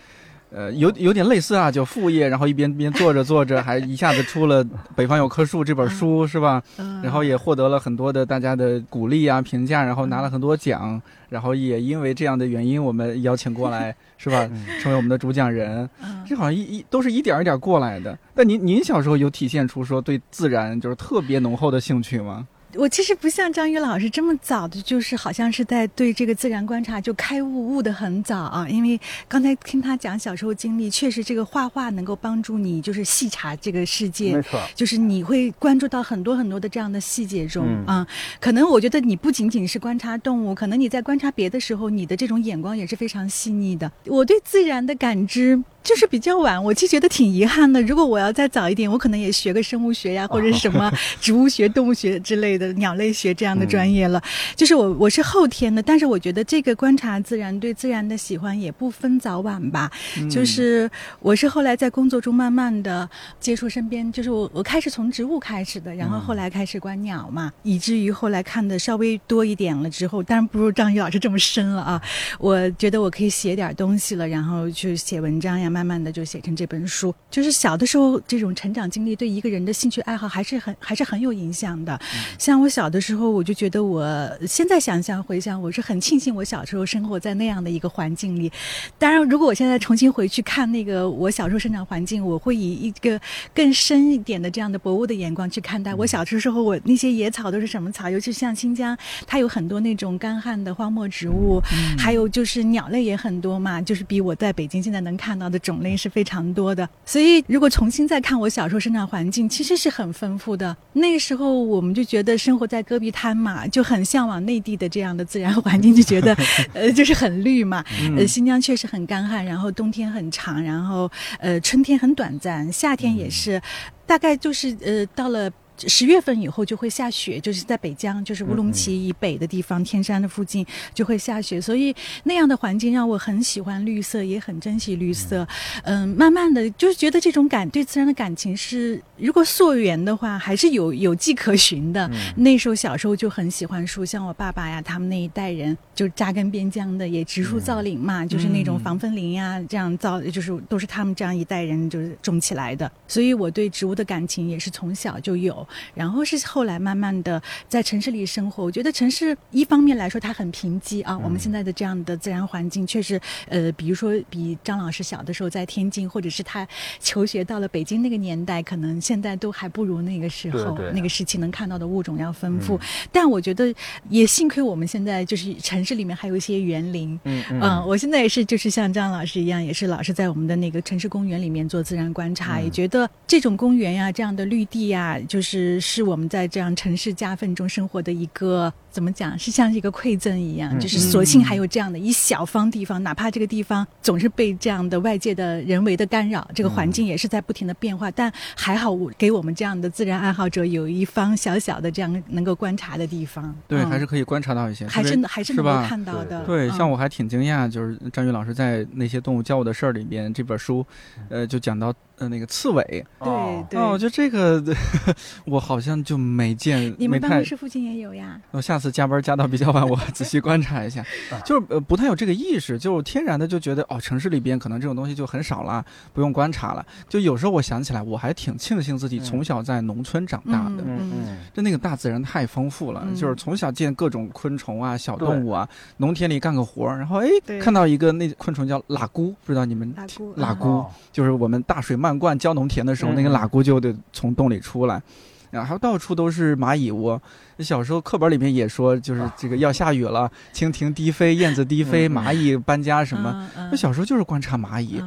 [0.53, 4.65] 呃，有有点类似啊，就副业，然后一边边做着做着，还一下子出了
[4.97, 6.61] 《北方有棵树》这本书，是吧？
[6.79, 7.01] 嗯。
[7.03, 14.49] 然后也获得了很多的大家的鼓励啊、评价，然后拿了很多奖，然后也因为这样的原因，我们邀请过来， 是吧？
[14.81, 15.89] 成为我们的主讲人。
[16.03, 16.25] 嗯。
[16.27, 18.19] 这好像一一都是一点一点过来的。
[18.35, 22.47] 那您您小时候有体现出说对自然就是特别浓厚的兴趣吗？
[22.77, 28.69] 我其实不像张宇老师这么早的，就是好像是在对这个自然观察就开悟悟的很早啊。
[28.69, 38.07] 因为刚才听他讲小时候经历，确实这个画画能够帮助你就是细察这个世界，没错，就是你会关注到很多很多的这样的细节中啊。
[38.41, 43.91] 可能我觉得你不仅仅是观察动物，可能你在观察别的时候，你的这种眼光也是非常细腻的。
[44.07, 45.63] 我对自然的感知。
[45.83, 47.81] 就是比较晚，我其实觉得挺遗憾的。
[47.83, 54.23] 如果我要再早一点，我可能也学个生物学呀，或者是什么 植物学、动物学之类的鸟类学这样的专业了。
[54.55, 59.91] 就是我我是后天的，但是我觉得这个观察自然、对自然的喜欢也不分早晚吧。
[60.31, 60.89] 就是
[61.21, 63.09] 我是后来在工作中慢慢的
[63.41, 72.03] 接触身边，就是我我开始从植物开始的，然后后来开始观鸟嘛，以至于后来看的稍微多一点了之后，当然不如张宇老师这么深了啊。
[72.39, 75.70] 我觉得我可以写点东西了，然后去写文章呀。
[75.71, 81.99] 慢慢的就写成这本书，就是小的时候这种成长经历对一个人的兴趣爱好还是很还是很有影响的。
[82.39, 84.05] 像我小的时候，我就觉得我
[84.47, 88.51] 现在想想回想，我是很庆幸我小时候生活在那样的一个环境里。
[88.99, 93.21] 当然，如果我现在重新回去看那个我小时候生长环境，我会以一个
[93.55, 95.95] 更深一点的这样的博物的眼光去看待。
[95.95, 98.11] 我小时候，我那些野草都是什么草？
[98.11, 101.61] 尤其像新疆，它有很多那种干旱的荒漠植物，
[101.97, 105.60] 还有就是鸟类也很多嘛，就是比我在北京现在能看到的。
[105.61, 110.77] 种类是非常多的，所以如果重新再看我小时候生长环境，其实是很丰富的。
[110.93, 116.37] 那个时候我们就觉得生活在戈壁滩嘛，就很向往内地的这样的自然环境，就觉得
[116.75, 117.85] 呃就是很绿嘛。
[118.17, 123.61] 呃，新疆确实很干旱，然后冬天很长，然后呃春天很短暂，夏天也是。
[124.07, 125.51] 大概就是呃到了。
[125.87, 135.47] 十月份以后就会下雪，就是在北疆，就是乌鲁木齐以北的地方，天山的附近就会下雪，所以那样的环境让我很喜欢绿色，也很珍惜绿色。
[135.85, 142.11] 嗯，慢慢的就是觉得这种感对自然的感情是，如果溯源的话，还是有有迹可循的。
[142.37, 152.91] 那时候小时候就很喜欢树，像我爸爸呀，他们那一代人就扎根边疆的，也植树造林嘛，就是那种防风林呀，这样造，就是都是他们这样一代人就是种起来的。
[153.09, 155.67] 所以我对植物的感情也是从小就有。
[155.95, 166.67] 然后是后来慢慢的在城市里生活，我觉得城市一方面来说它很贫瘠啊，我们现在的这样的自然环境确实，呃，比如说比张老师小的时候在天津，或者是他
[166.99, 172.79] 求学到了北京那个年代，可能现在都还不如那个时候那个时期能看到的物种要丰富。
[173.13, 173.73] 但我觉得
[174.09, 185.60] 也幸亏我们现在就是城市里面还有一些园林，嗯嗯，我现在也是就是像张老师一样，也是老是在我们的那个城市公园里面做自然观察，也觉得这种公园呀，这样的绿地呀，就是。
[185.81, 188.73] 是我们在这样城市夹缝中生活的一个。
[188.91, 189.39] 怎么讲？
[189.39, 203.55] 是像一个馈赠一样，就是索性还有这样的一小方地方，哪怕这个地方总是被这样的外界的人为的干扰，这个环境也是在不停的变化，但还好我给我们这样的自然爱好者有一方小小的这样能够观察的地方。
[203.69, 206.45] 对，还是可以观察到一些，还是还是能够看到的。
[206.45, 210.85] 对，像我还挺惊讶，就是张宇老师在那些动物教我的事儿里边这本书，
[211.29, 212.83] 呃，就讲到呃那个刺猬。
[213.23, 213.81] 对对。
[213.81, 214.61] 哦，就这个
[215.47, 216.93] 我好像就没见。
[216.99, 218.41] 你们办公室附近也有呀？
[218.51, 218.80] 我下。
[218.81, 221.05] 次加班加到比较晚，我仔细观察一下，
[221.45, 226.85] 就是呃不太有这个意识，就天然的就觉得哦，城市里边可能这种东西就很少了，不用观察了。
[227.09, 237.29] 就有时候我想起来，我还挺庆幸自己从小在农村长大的，嗯嗯，就那个大自然太丰富了，就是从小见各种昆虫啊、小动物啊，农田里干个活儿，然后哎
[237.61, 245.03] 看到一个那昆虫叫喇蛄，不知道你们喇蛄，喇蛄就是我们大水漫灌浇农田的时候，那个喇蛄就得从洞里出来。
[245.51, 247.21] 然后到处都是蚂蚁窝，
[247.59, 253.51] 小时候课本里面也说，就是这个要下雨了，蜻蜓低飞，燕子低飞，蚂蚁搬家什么。
[253.73, 255.03] 我小时候就是观察蚂蚁，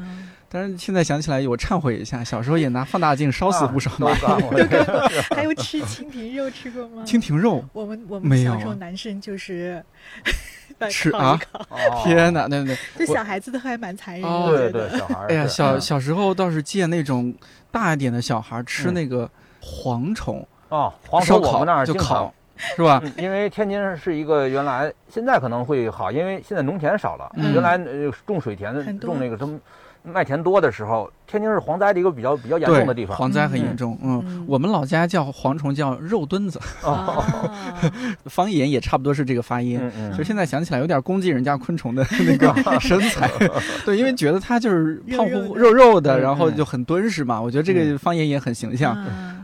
[0.50, 4.68] 但是现在想起来，我忏悔一下，小时候也拿放大镜烧死不少蚂蚁。
[5.34, 7.04] 还有吃蜻蜓肉吃过吗？
[7.06, 9.82] 蜻蜓肉，我们我们小时候男生就是
[10.92, 11.40] 吃啊！
[12.04, 14.72] 天哪，那那这小孩子都还蛮残忍的。
[14.72, 15.26] 对对，小孩。
[15.30, 17.34] 哎呀，小小时候倒是见那种
[17.72, 19.30] 大一点的小孩吃那个。
[19.63, 23.02] 蝗虫啊，蝗虫我们那儿就烤，是吧？
[23.17, 27.32] 因为天津是一个原来，现在可能会好，因为现在农田少了。
[27.36, 27.80] 原来
[28.26, 29.60] 种水田、种那个什么
[30.04, 31.10] 麦田多的时候。
[31.26, 33.98] 天津是蝗灾的一个比较比较严重的地方，蝗灾很严重。
[34.04, 36.60] 嗯，我们老家叫蝗虫叫肉墩子，
[38.26, 39.82] 方言也差不多是这个发音。
[40.12, 43.28] 其实现在想起来有点攻击人家昆虫的那个 身材，
[43.84, 47.42] 对，因为觉得它就是胖乎乎、肉肉的，然后就很敦实嘛。
[47.42, 48.96] 我觉得这个方言也很形象。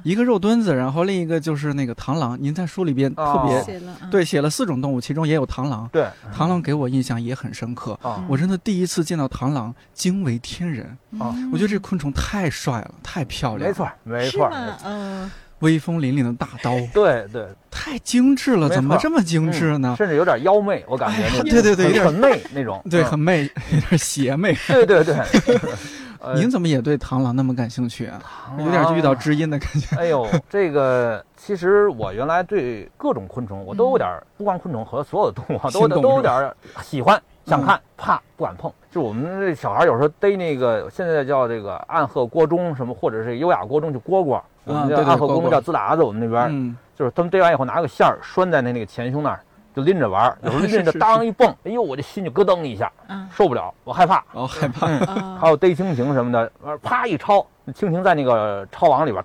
[0.03, 2.37] 一个肉墩子，然后另一个就是那个螳螂。
[2.39, 5.89] 您在书里边特别对写了四种动物，其中也有螳螂。
[5.91, 7.99] 对，螳螂给我印象也很深刻。
[8.27, 10.85] 我真的第一次见到螳螂，惊为天人。
[11.17, 11.78] 啊，我觉得这。
[11.79, 14.49] 昆虫太帅了，太漂亮，没错，没错，
[14.85, 19.95] 嗯，威风凛凛的大刀， 对对，太精致了，怎么这么精致呢？
[19.97, 25.15] 甚至有点妖媚，我感觉，对对对，有点很媚那种， 对，很媚， 有点邪魅，对对对。
[26.35, 28.21] 您怎么也对螳螂那么感兴趣啊？
[28.59, 29.95] 有点遇到知音的感觉。
[29.95, 37.19] 哎呦，这个其实我原来对各种昆虫我都有点，不光昆虫和所有的动物都都有点喜欢。
[37.45, 38.69] 想看，怕不敢碰。
[38.91, 44.41] 就我们这小孩有时候逮那个，现在叫这个暗褐锅中什么，或者是优雅锅中就蝈蝈。
[44.65, 46.03] 我们叫暗褐锅中叫滋达子。
[46.03, 49.39] 我们那边就是他们逮完以后拿个线儿拴在那那个前胸那儿，
[49.75, 50.35] 就拎着玩。
[50.41, 52.91] 有时候拎着当一蹦，哎呦，我这心就咯噔一下，
[53.31, 54.23] 受不了，我害怕。
[54.33, 54.87] 哦，害怕。
[55.37, 59.23] 还有逮蜻蜓什么的，啪一抄，蜻蜓在那个抄网里边，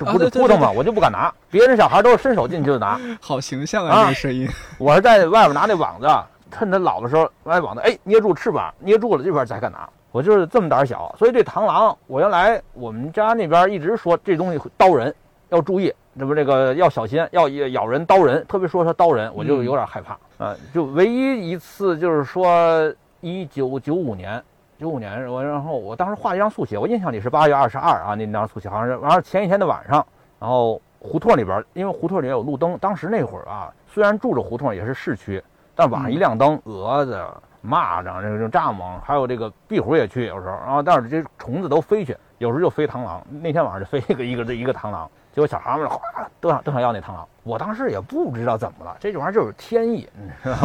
[0.00, 1.32] 不是扑腾嘛，我就不敢拿。
[1.50, 3.00] 别人小孩都是伸手进去就拿。
[3.20, 4.48] 好形象啊，这个声音。
[4.78, 6.08] 我是在外边拿那网子。
[6.50, 9.88] 趁它老的时候来往的，哎，捏住翅膀，捏住了这边才敢拿。
[10.12, 15.14] 我就是这么胆小，所以这螳螂，我原来我们家那边一直说这东西刀人，
[15.50, 20.56] 要注意，这不这个要小心，要咬人刀人，特别说它刀人，我就有点害怕啊。
[20.72, 24.42] 就唯一一次就是说，一九九五年，
[24.78, 30.06] 九五年我然后我当时画了一张速写，我印象里是八月二十二啊，那张速写好像是，完了前一天的晚上，
[30.38, 35.42] 然后胡同里边，因为胡同里有路灯，当时那会儿啊，虽然住着胡同，也是市区。
[35.76, 37.22] 但晚上一亮灯，蛾子、
[37.64, 43.22] 蚂蚱、这个蚱蜢，还有这个壁虎也去，有时候，然后但是这虫子都飞去，有时候就飞螳螂。
[43.28, 46.00] 那天晚上就飞一个一个一个螳螂，结果小孩们哗
[46.40, 47.28] 都想都想要那螳螂。
[47.42, 50.56] 我当时也不知道怎么了，这玩意儿就是天意， 你知道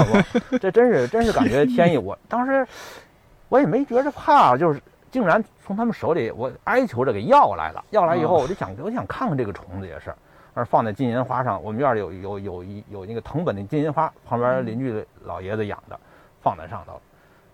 [0.50, 0.58] 不？
[0.58, 1.98] 这真是真是感觉天意。
[1.98, 2.66] 我当时
[3.50, 7.84] 我也没觉着怕，就是竟然从他们手里我哀求着给要来了。
[7.90, 10.14] 要来以后，我就想，我想看看这个虫子也是，
[10.54, 11.62] 而放在金银花上。
[11.64, 16.00] 我们院里有有有一有那个藤本的金银花，旁边邻居老爷子养的，
[16.42, 17.00] 放在上头。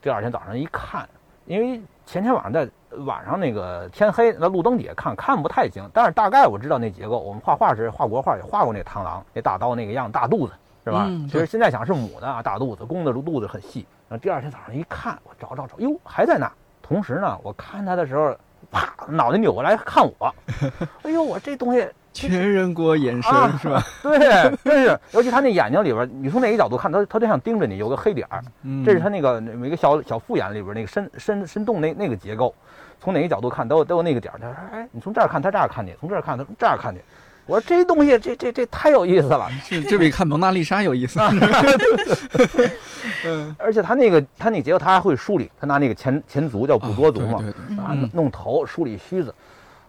[0.02, 1.08] 第二天早上一看，
[1.46, 2.70] 因为前天晚上在
[3.06, 7.20] 晚上那个天黑，那路灯底下看看不太清，但是大概我知道那结构。
[7.20, 11.08] 我们画画时画国画也画过那螳螂，那大刀那个样，大肚子是吧？
[11.30, 13.86] 其实现在想是母的啊，大肚子，公的肚子很细。
[14.08, 16.50] 然后第二天早上一看，我找找找，哟，还在那。
[16.82, 18.34] 同时呢，我看它的时候，
[18.72, 20.34] 啪，脑袋扭过来看我。
[21.04, 21.86] 哎呦，我这东西
[22.18, 23.84] 全人国眼神是吧？
[24.02, 24.18] 对，
[24.64, 28.42] 真是，尤其他那眼睛里边，你从哪个角度看，他他就像盯着你，有个黑点儿。
[28.84, 32.54] 这是他那个每个小小复眼里边那个深深深洞那那个结构，
[33.00, 34.40] 从哪个角度看都有都有那个点儿。
[34.40, 37.00] 他说：“哎，你从这儿看，他这儿看你；从这儿看，他这儿看你。”
[37.48, 41.18] 我说这东西，这这这太有意思了， 这这比看蒙娜丽莎有意思。
[43.26, 47.42] 嗯，而且他那个他那个结构，他还会梳理，他拿那个前前足叫捕捉足嘛，
[47.78, 49.34] 啊，弄头梳理须子，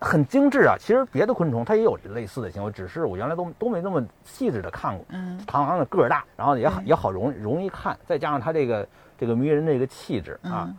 [0.01, 0.77] 很精致啊。
[0.79, 5.05] 其实别的昆虫它也有类似的行为，只是我原来都都没那么细致的看过。
[5.11, 10.73] 嗯，螳螂的个儿大，然后也好也好容容易看，再加上它这个这个迷人的一个气质啊。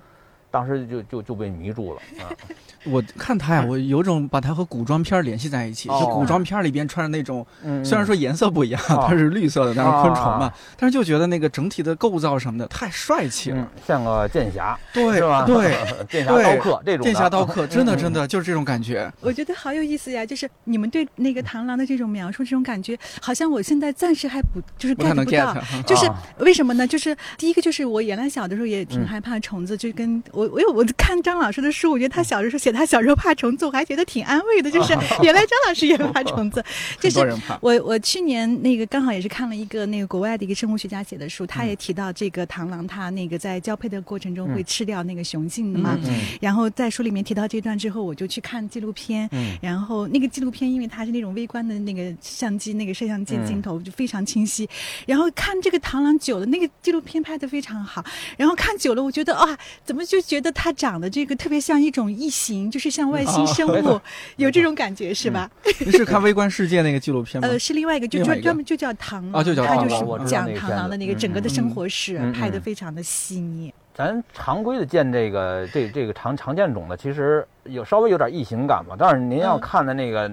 [0.52, 2.30] 当时就就就被迷住了啊！
[2.86, 5.90] 我看他呀，我有种把他和古装片联系在一起。
[5.90, 7.46] 就古装片里边穿着那种，
[7.84, 15.46] 虽然说颜色不一样，它是绿色的，但是昆虫嘛，但是就觉得那个整体的构造什么的太帅气了，像个剑侠，对是吧？
[15.46, 15.78] 对，
[16.10, 17.04] 剑侠刀客这种。
[17.04, 19.12] 剑侠刀客，真的真的就是这种感觉。
[19.20, 20.26] 我觉得好有意思呀！
[20.26, 25.84] 就是你们对那个螳螂的这种描述，这种感觉，好像我现在暂时还不就是 get 不到。
[25.86, 26.88] 就是为什么呢？
[26.88, 31.20] 就是第一个就是我原来小的时候也挺害怕虫子，就跟我我有我看。
[31.22, 34.72] 张老师的书，我觉得他小时候写他小时候怕虫子，我还觉得挺安慰的。
[34.72, 36.64] 就是原来张老师也怕虫子，
[36.98, 37.20] 就是
[37.60, 46.00] 我我去年那个刚好也是看了一个那个国外的一个生物学家写的书，他也提到这个螳螂，它那个在交配的过程中会吃掉那个雄性的嘛。
[46.40, 49.30] 然后在书里面提到这段之后，我就去看纪录片。
[49.62, 54.70] 然后那个纪录片因为它是那种微观的那个相机那个摄像机镜头就非常清晰。
[55.06, 58.02] 然后看这个螳螂久了，那个纪录片拍的非常好。
[58.38, 61.10] 然后看久了，我觉得啊，怎么就觉得它长得。
[61.10, 64.00] 这个特别像一种异形，就是像外星生物，
[64.38, 65.50] 有这种感觉是吧？
[65.80, 67.48] 你是看《微观世界》那个纪录片吗？
[67.48, 69.96] 呃，是另外一个，就专专门就叫螳螂，就叫它就是
[70.30, 73.74] 讲螳螂的那个整个的生活史，拍的非常的细腻。
[73.96, 78.96] 咱常规的见这个这这个常常见种的，其实有稍微有点异形感吧。
[78.98, 80.32] 但是您要看的那个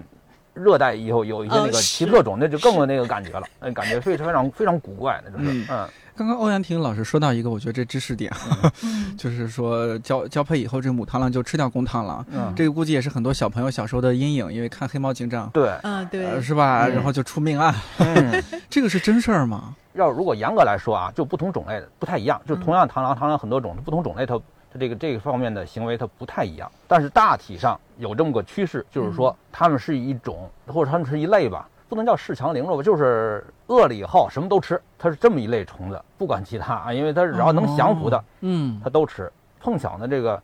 [0.52, 5.88] 热带以后有一些那个奇特种，那就更有那个感觉了，那 感觉非常非常非常古怪，那就是嗯。
[6.16, 8.32] 刚刚欧阳婷老师说到一个，我觉得这知识点，
[9.18, 12.24] 就是说交交配以后，这个母螳螂就吃掉公螳螂。
[12.32, 16.88] 嗯，这个估计也是很多小朋友小时候的阴影，因为看黑猫警长，对，嗯对，是吧？
[16.88, 17.74] 然后就出命案。
[18.70, 19.74] 这个是真事儿吗？
[19.92, 22.40] 要如果严格来说啊，就不同种类的不太一样。
[22.46, 24.38] 就同样螳螂，螳螂很多种，不同种类它
[24.72, 26.70] 它这个这个方面的行为它不太一样。
[26.88, 31.68] 但是大体上有这么个趋势，就是说它们是一种，或者它们是一类吧。
[31.88, 39.30] 不能叫恃强凌弱吧，就是饿了以后什么都吃，它是这么一类虫子，不管其他啊，因为它只要能降服的，嗯，它都吃。
[39.60, 40.40] 碰巧呢，这个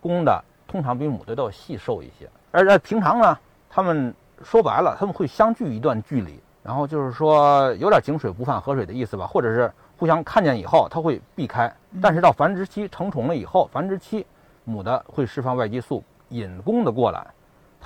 [0.00, 11.72] 公的通常比母的都要细瘦一些，而且平常呢，它们说白了，它们会相距一段距离，然后就是说有点井水不犯河水的意思吧，或者是互相看见以后，它会避开。
[12.02, 14.26] 但是到繁殖期成虫了以后，繁殖期
[14.64, 17.26] 母的会释放外激素引公的过来。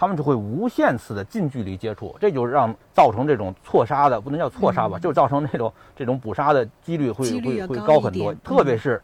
[0.01, 8.33] 他们就会无限次的近距离接触，这就让造成这种错杀的，不能叫错杀吧，就造成那种这种捕杀的几率会会会高很多。
[8.45, 9.03] 特别是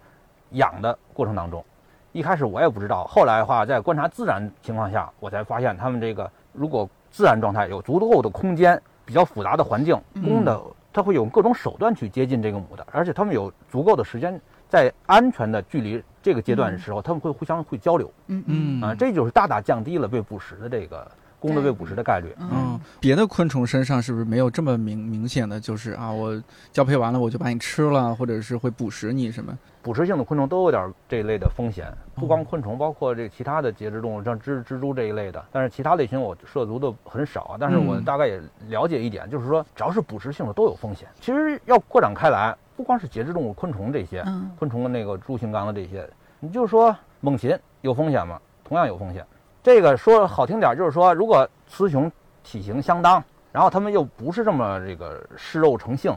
[0.51, 1.65] 养的过程当中，
[2.13, 16.01] 一开始我也不知道，后来的话在观察自然情况下，我才发现他们这个如果自然状态有足够的空间，比较复杂的环境，公的它会有各种手段去接近这个母的，而且他们有足够的时间在安全的距离。
[16.25, 21.07] 这个阶段的时候，他们会互相会交流，嗯嗯啊，这就是大大降低了被捕食的这个
[21.39, 22.35] 公的被捕食的概率。
[22.39, 29.57] 嗯，别的昆虫身上是不是没有这么明明显的就是啊，我交配完了我就把你吃了，或者是会捕食你什么？
[29.83, 35.45] 捕食性的昆虫都有点这一类的风险，不光昆虫，包括这其他的节肢动物，像蜘蜘蛛这一类的。
[35.53, 41.07] 但是其他类型我涉足的很少，但是我大概也了解一点，就是说只要是捕食性的都有风险。
[41.21, 42.57] 其实要扩展开来。
[42.77, 44.25] 不光是节肢动物，昆虫这些，
[44.59, 46.09] 昆虫的那个猪形纲的这些，
[46.41, 48.41] 你就说猛禽有风险吗？
[48.65, 49.25] 同样有风险。
[49.63, 52.11] 这个说好听点，就是说，如果雌雄
[52.43, 53.23] 体型相当，
[53.53, 56.13] 然后它们又不是这么这个嗜肉成性，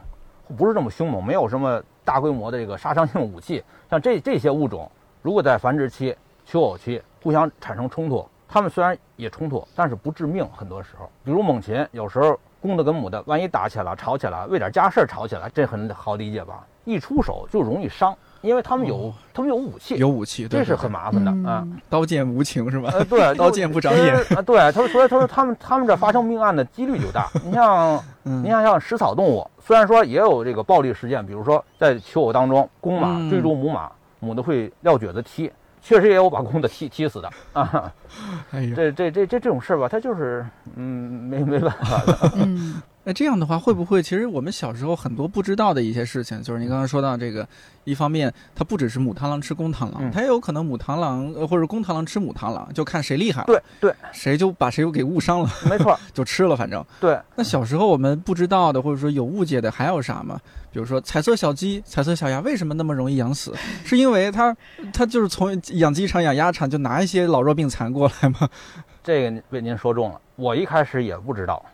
[0.56, 4.90] 不是这么凶猛，没有什么大规模的这个杀伤性武器，像这这些物种，
[5.22, 10.44] 如果在繁殖期、求偶期互相产生冲突，它们虽然也冲突，但是不致命。
[10.48, 12.38] 很多时候，比如猛禽，有时候。
[12.60, 16.64] 公的跟母的，万一打起来了、吵起来，为点家事儿吵起来，这很好理解吧？
[16.84, 21.66] 一出手就容易伤，因为他们有他们有武器，有武器，这是很麻烦的啊。
[21.90, 22.88] 刀剑无情是吧？
[22.94, 24.40] 呃，对，刀剑不长眼啊。
[24.40, 27.28] 对，他说，所以他说他们他们这发生命案的几率就大。
[27.44, 35.52] 你像， 你像像食草动物，虽然说也有这个暴力事件，比如说在求偶当中，公马追逐母马，母的会撂蹶子踢。
[35.80, 37.92] 确实也有把公的踢踢死的啊！
[38.50, 40.84] 哎呀，这这这这这种事儿吧，他就是嗯，
[41.28, 42.32] 没没办法的。
[42.36, 47.48] 嗯，那这样的话，会不会其实我们小时候很多不知道的一些事情，就是您刚刚说到这个，
[47.84, 53.42] 一方面它不只是母螳螂吃公螳螂，它也有可能母螳螂或者公螳螂吃母螳螂，就看谁厉害。
[53.46, 55.50] 对对，谁就把谁又给误伤了。
[55.70, 56.84] 没错，就吃了，反正。
[57.00, 57.18] 对。
[57.34, 60.38] 那小时候我们不知道的，或者说有误解的，还有啥吗？
[60.70, 63.54] 比如说彩色小鸡、彩色小鸭为什么那么容易养死？
[63.86, 64.54] 是因为它
[64.92, 68.46] 它就是从养鸡场、养鸭场就拿一些老弱病残过来吗？
[69.02, 70.20] 这个被您说中了。
[70.36, 71.64] 我一开始也不知道，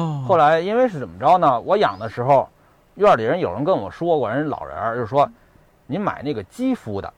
[0.00, 0.24] 哦。
[0.26, 1.60] 后来因为是怎么着呢？
[1.60, 2.48] 我养的时候，
[2.94, 5.28] 院里人有人跟我说过，人老人就是说，
[5.86, 7.12] 您买那个鸡孵的，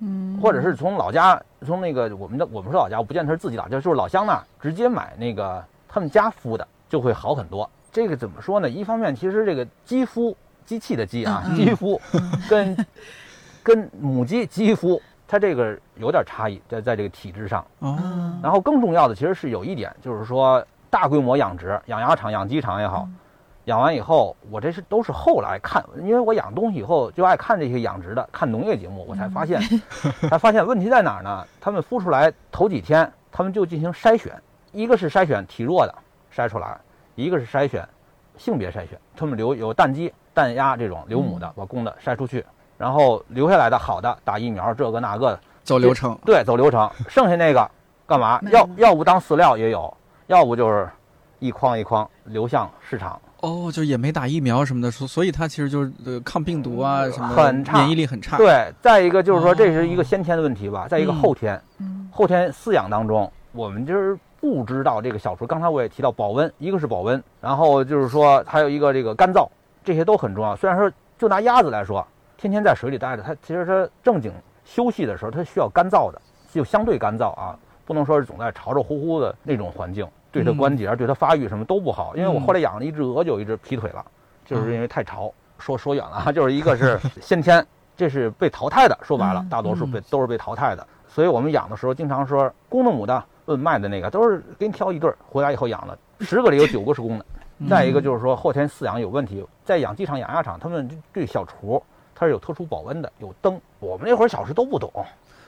[0.00, 7.68] 嗯，或者是从老家从那个我们的我们说老家，我不见得是自己老家，就是老乡那直接买那个他们家孵的就会好很多。
[7.92, 8.68] 这个怎么说呢？
[8.68, 10.34] 一方面，其实这个鸡孵。
[10.66, 12.00] 机器的鸡啊，鸡孵
[12.48, 12.86] 跟
[13.62, 14.98] 跟母鸡鸡孵，
[15.28, 17.62] 它这个有点差异，在在这个体质上。
[17.80, 17.98] 哦。
[18.42, 23.08] 然后更重要的其实是有一点，就是说大规模养殖，养鸭场、养鸡场也好，
[23.64, 29.60] 养完以后，我这是都是后来看，因为我养东西以后就爱看这些养殖的，看农业节目，我才发现，
[30.30, 31.44] 才发现问题在哪儿呢？
[31.60, 34.40] 他们孵出来头几天，他们就进行筛选，
[34.70, 35.92] 一个是筛选体弱的
[36.32, 36.78] 筛出来，
[37.16, 37.84] 一个是筛选
[38.36, 40.14] 性别筛选，他们留有蛋鸡。
[40.32, 42.44] 蛋鸭这种留母的，把公的筛出去，
[42.76, 46.18] 然后留下来的好的打疫苗，这个那个走流程。
[46.24, 46.90] 对，走流程。
[47.08, 47.70] 剩下那个
[48.04, 48.40] 干嘛？
[48.50, 49.96] 要要不当饲料也有，
[50.26, 50.88] 要不就是
[51.38, 53.20] 一筐一筐流向市场。
[53.40, 58.36] 哦，就也没打疫苗什么的，所所以它其实就是呃抗病毒啊什么，很差，免疫力很差。
[58.36, 61.60] 对，再一个就是说这是一个先天的问题吧，再一个后天，
[62.10, 65.46] 后天饲养当中，我们就是不知道这个小雏。
[65.46, 69.48] 刚才我也提到保温，一个是保温，然后就是说还有一个这个干燥。
[69.86, 70.56] 这些都很重要。
[70.56, 72.06] 虽然说，就拿鸭子来说，
[72.38, 74.32] 天天在水里待着，它其实它正经
[74.64, 76.18] 休息的时候，它需要干燥的，
[76.50, 77.54] 就相对干燥啊，
[77.84, 82.16] 不能说是总在潮潮乎乎的那种环境，对它关节、对它发育什么都不好。
[82.16, 84.04] 因为我后来养了一只鹅，就有一只劈腿了，
[84.44, 85.32] 就是因为太潮。
[85.56, 87.64] 说说远了啊， 就是一个是先天，
[87.96, 88.98] 这是被淘汰的。
[89.02, 90.84] 说白了，大多数被都是被淘汰的。
[91.08, 97.24] 所以我们养的时候，经常说公的母的论卖的那个，都是给你挑一对儿回来以后养的，十个里有九个是公的。
[97.70, 101.80] 再一个就是说后天饲养有问题，在养鸡场、养鸭场，他们对小厨
[102.16, 103.58] 它是有特殊保温的，有灯。
[103.78, 104.90] 我们那会儿小时都不懂，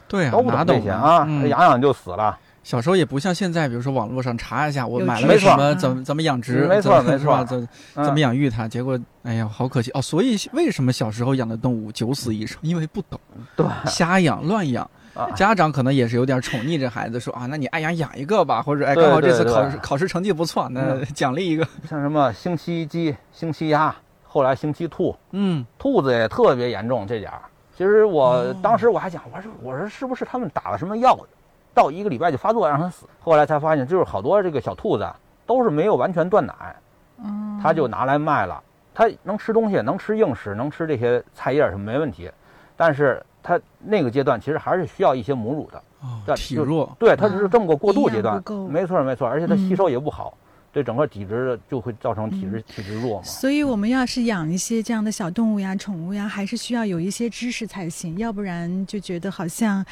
[0.08, 2.38] 对啊，都不懂这些啊，养养就死了。
[2.62, 10.02] 小时候也不像现在，比如说网络上查一下，我买了什 么，怎么怎么养殖，没错没错，怎怎么养育它，结果哎呀，好可惜哦。
[10.02, 12.58] 所以为什么小时候养的动物九死一生？
[12.62, 13.20] 因为不懂，
[13.56, 14.88] 对，瞎养乱养。
[15.34, 21.66] 家长可能也是有点宠溺这孩子，说啊，那你爱养养一个吧，或者哎，刚好这次考试考试成绩不错，那 奖励一个。
[21.88, 23.94] 像什么星期鸡、星期鸭，
[24.24, 27.40] 后来星期兔，嗯，兔子也特别严重这点儿。
[27.76, 31.16] 其实我当时我还想，我说我说是不是他们打了什么药，
[31.74, 33.06] 到一个礼拜就发作让它死？
[33.20, 35.06] 后来才发现，就是好多这个小兔子
[35.44, 36.54] 都是没有完全断奶，
[37.22, 38.62] 嗯，他就拿来卖了。
[38.94, 42.30] 它能吃东西，能吃硬食，能吃这些菜叶什么没问题，
[42.76, 43.22] 但是。
[43.48, 50.36] 它那个阶段其实还是需要一些母乳的，哦，体弱，对，它只是这么个过渡阶段，没错没错，而且它吸收也不好，
[50.76, 53.22] 对整个体质就会造成体质体质弱嘛。
[53.22, 59.82] 所以我们要是养一些这样的小动物呀、宠物呀，还是需要有一些知识才行，要不然就觉得好像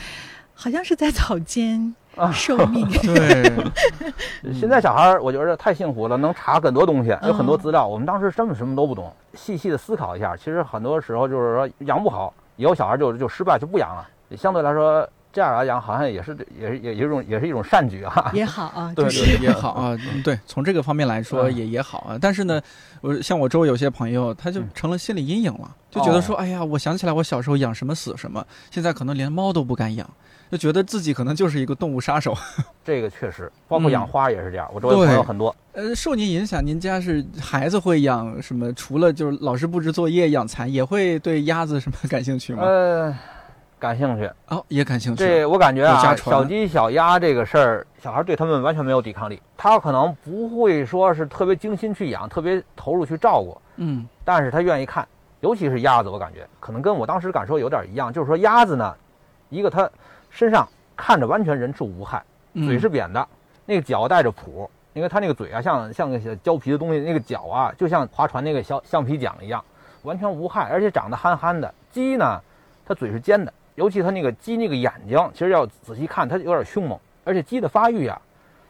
[0.53, 1.95] 好像是在草间
[2.35, 2.87] 寿命。
[3.01, 3.51] 对，
[4.53, 7.89] 现在小孩儿我觉得太幸福了，能查很多东西，有很多资料。
[7.89, 12.35] 我们当时真的什么都不懂，细细的思考一下，其实很多时候就是说养不好。
[12.57, 14.07] 以后小孩就就失败就不养了，
[14.37, 22.16] 相对来说这样来讲好像也是也是也一种也是一种善举啊，也好啊， 对对也好啊，对，从这个方面来说也也好啊。
[22.18, 22.62] 但是呢，
[23.01, 30.09] 我像我周围有些朋友，他就成了心理阴影了，就觉得说，哎呀，我想起来我小时候养什么死什么，现在可能连猫都不敢养。
[30.51, 32.32] 就觉得自己可能就是一个动物杀手，
[32.85, 34.68] 这个确实，包括养花也是这样。
[34.72, 35.53] 我周围朋友很多。
[35.72, 38.72] 呃，受您影响，您家是孩子会养什么？
[38.74, 42.62] 除了就是老师布置作业养蚕，也会对鸭子什么感兴趣吗？
[42.62, 43.12] 呃，
[43.85, 45.22] 感兴趣哦，也感兴趣。
[45.22, 49.43] 这我感觉啊，小鸡小鸭这个事儿，小孩对他们完全没有抵抗力。
[49.57, 53.61] 他可能不会说是特别精心去养，特别投入去照顾。
[53.76, 55.07] 嗯，但是他愿意看，
[55.41, 58.95] 尤其是鸭子，我感觉可能跟我当时感受有点一样，就是说鸭子呢，
[59.51, 59.89] 一个它。
[60.30, 62.20] 身上看着完全人畜无害，
[62.55, 63.24] 嘴是扁的，
[63.66, 69.62] 那个脚带着蹼，因为它那个嘴啊像像个胶皮的东西，那个脚啊就像划船那个小橡皮桨一样，
[70.03, 71.72] 完全无害，而且长得憨憨的。
[71.93, 72.41] 鸡呢，
[72.85, 76.99] 它嘴是尖的，尤其它那个鸡那个眼睛，其实要仔细看，它有点凶猛。
[77.25, 78.20] 而且鸡的发育呀，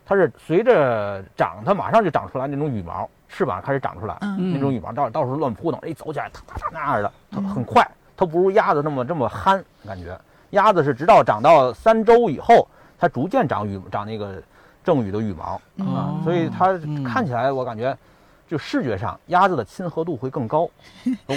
[0.07, 7.85] 它是随着长，它马上就长出来那种羽毛，翅膀开始长出来，那种羽毛到到处乱扑腾，一走起来，哒哒哒那样的，它很快，
[8.17, 10.19] 它不如鸭子那么这么憨，感觉。
[10.51, 14.41] 鸭子是直到长到三周以后，它逐渐长羽长那个
[14.85, 17.97] 正羽的羽毛啊，所以它看起来我感觉。
[18.49, 20.69] 就视觉上，鸭子的亲和度会更高。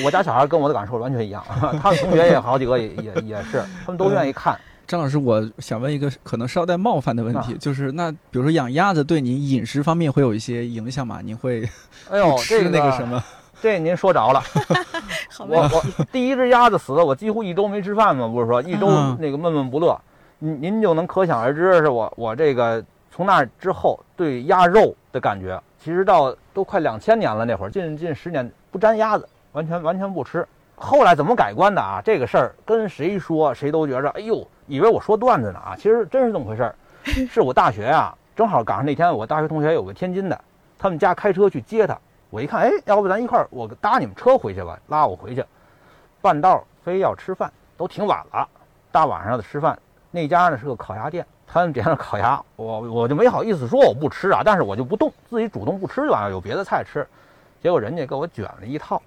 [0.04, 1.44] 我家小孩跟我的感受完全一样，
[1.82, 4.60] 他的同学也好几个也也也是，他们都愿意看。
[4.86, 11.20] 张老师，我想问一个可能稍带冒犯的问题，就是那比如说养鸭子对您饮食方面会有一些影响吗？
[11.22, 11.68] 您会
[12.10, 13.22] 哎呦 吃那个什么？
[13.62, 14.42] 这您说着了。
[15.40, 18.88] 我我第一只鸭子死了，我几乎一周没吃饭嘛，不是说一周
[19.20, 20.00] 那个闷闷不乐。
[20.40, 25.60] 您您就能可想而知，是我我这个从那之后对鸭肉的感觉。
[25.88, 30.46] 其实到都快两千年了，那会儿近近十年不沾鸭子，完全完全不吃。
[30.76, 32.02] 后来怎么改观的啊？
[32.04, 35.76] 这个事儿跟谁说，谁都觉着，哎呦，以为我说段子呢啊！
[35.78, 36.76] 其实真是这么回事儿。
[37.32, 40.38] 是我大学啊，正好赶上那天，我大学同学有个天津的，
[40.78, 41.98] 他们家开车去接他。
[42.32, 45.42] 我一看，哎，要不咱一块儿，我搭你们车回去吧，拉我回去。
[46.22, 48.46] 半道非要吃饭，都挺晚了，
[48.92, 49.80] 大晚上的吃饭。
[50.12, 51.26] 那家呢是个烤鸭店。
[51.50, 57.08] 他们点上烤鸭，我我就没好意思说我不吃啊，但是我就不动，自己主动不吃就完了，有别的菜吃。
[57.64, 59.02] 结果人家给我卷了一套，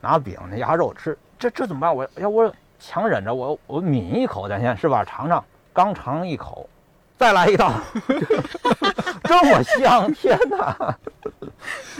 [0.00, 1.94] 拿饼那鸭肉吃，这这怎么办？
[1.94, 5.04] 我要我强忍着，我我抿一口，咱先是吧？
[5.04, 6.68] 尝尝，刚尝一口，
[7.18, 7.72] 再来一道，
[9.24, 10.96] 这么香，天哪！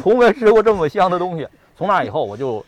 [0.00, 1.46] 从没吃过这么香的东西。
[1.76, 2.64] 从那以后，我就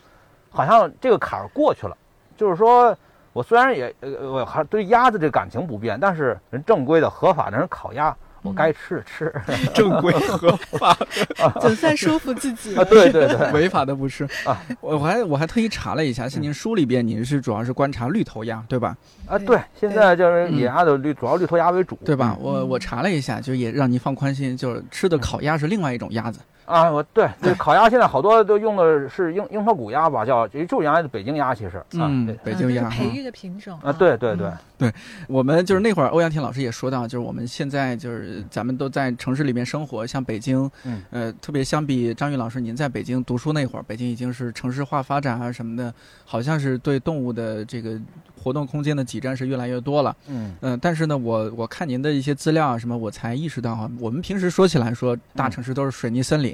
[0.50, 1.96] 好像这个坎儿过去了，
[2.36, 2.96] 就是说。
[3.35, 9.35] 我虽然也呃，我还对鸭子这感情不变，但是人正规的、合法的人烤鸭，我该吃吃。
[9.74, 10.97] 正规合法，
[11.61, 12.85] 总算说服自己啊！
[12.85, 14.62] 对对对， 违法的不吃啊！
[14.80, 18.97] 我我还我还特意查了一下，像您书里边您是主要是观察绿头鸭，对吧？
[19.26, 22.37] 啊，对，现在就是野鸭的绿，主要绿头鸭为主，对吧？
[22.41, 26.39] 我我查了一下，就也让您放宽心，就是吃的烤鸭是另外一种鸭子。
[26.64, 34.92] 啊，我对这 烤鸭现在好多都用的是樱樱桃谷鸭吧，叫就原来的北京鸭，其实嗯，北京鸭培育的品种啊，对对对对，
[35.28, 45.92] 我们就是那会儿欧阳天老师也说到，就是我们现在就是咱们都在城市里面生活，像北京，嗯呃，特别相比张宇老师您在北京读书那会儿，北京已经是城市化发展啊什么的，
[46.24, 48.00] 好像是对动物的这个
[48.42, 56.53] 活动空间的挤占是越来越多了，嗯嗯，但是呢，我我看您的一些资料啊什么，我才意识到哈，我们平时说起来说大城市都是水泥森林。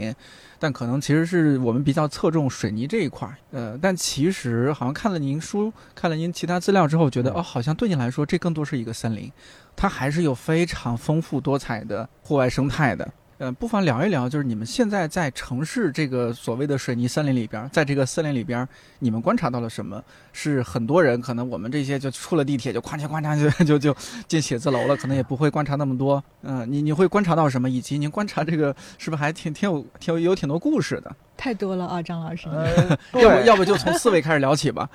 [0.58, 9.32] 但可能其实是我们比较侧重水泥这一块儿，呃，但其实好像看了您书，看了您其他资料之后，觉得哦，好像对你来说这更多是一个森林，
[9.74, 13.08] 它还是有非常丰富多彩的户外生态的。
[13.40, 18.68] 呃，不妨聊一聊，就是你们现在在城市这个所谓的水泥森林里边，在这个森林里边，
[18.98, 20.04] 你们观察到了什么？
[20.30, 23.96] 是很多人可能我们这些就出了地铁就哐嚓哐嚓就就就
[24.28, 26.22] 进写字楼了，可能也不会观察那么多。
[26.42, 27.70] 嗯，你你会观察到什么？
[27.70, 31.10] 以及您观察这个是不是还挺挺有挺有有挺多故事的？
[31.38, 32.46] 太多了啊，张老师。
[33.18, 34.86] 要不要不就从刺猬开始聊起吧？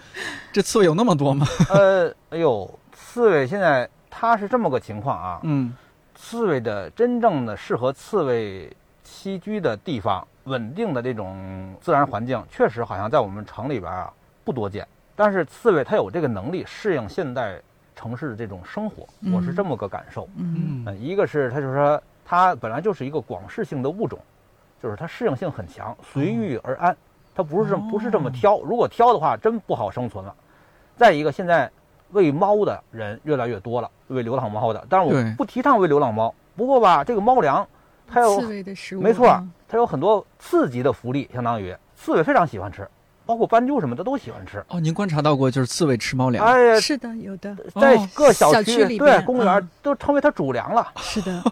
[0.53, 1.47] 这刺猬有那么多吗？
[1.73, 5.39] 呃，哎呦，刺猬现在它是这么个情况啊。
[5.41, 5.73] 嗯。
[6.15, 8.71] 刺猬的真正的适合刺猬
[9.05, 14.11] 栖居的地方，稳定的这种自然环境，确实好像在我们城里边啊
[14.43, 14.87] 不多见。
[15.15, 17.61] 但是刺猬它有这个能力适应现代
[17.95, 20.27] 城市的这种生活，我是这么个感受。
[20.37, 24.17] 嗯，一个是它就是说它本来就是一个广适性的物种，
[24.81, 26.95] 就是它适应性很强，随遇而安，
[27.35, 28.59] 它不是这么不是这么挑。
[28.61, 30.33] 如果挑的话，真不好生存了。
[30.95, 31.69] 再一个，现在。
[32.15, 36.33] 喂猫的人越来越多了，喂流浪猫的，但是我不提倡喂流浪猫。
[36.55, 37.67] 不过吧，这个猫粮
[38.07, 42.87] 它有刺猬的食物，没错，它有很多刺激的福利，相当于刺猬非常喜欢吃，
[43.25, 44.63] 包括斑鸠什么的都喜欢吃。
[44.69, 46.45] 哦，您观察到过就是刺猬吃猫粮？
[46.45, 50.87] 哎呀，是的，有的，在各小区里，对公园都成为它主粮了。
[50.95, 51.43] 是的，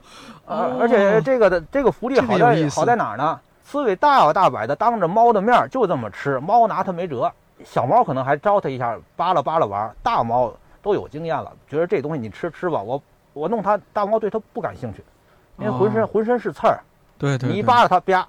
[0.45, 3.38] 呃，而且这个的这个福利好在好在哪儿呢？
[3.66, 7.30] 刺猬大摇大摆的当着猫的面就这么吃，猫拿它没辙。
[7.64, 9.93] 小猫可能还招它一下，扒拉扒拉玩。
[10.01, 12.82] 大猫都有经验了，觉得这东西你吃吃吧。
[12.82, 13.01] 我
[13.34, 15.04] 我弄它，大猫对它不感兴趣，
[15.58, 16.80] 因为浑身浑身是刺儿。
[17.18, 17.49] 对对。
[17.49, 18.28] 你一扒拉它，啪，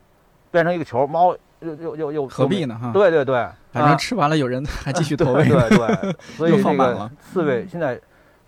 [0.50, 1.06] 变成一个球。
[1.06, 2.78] 猫又又又又何必呢？
[2.80, 2.90] 哈。
[2.92, 3.46] 对对对。
[3.72, 5.48] 反正吃完了，有人还继续投喂。
[5.48, 6.16] 对对。
[6.36, 8.00] 所以 这个刺猬现在。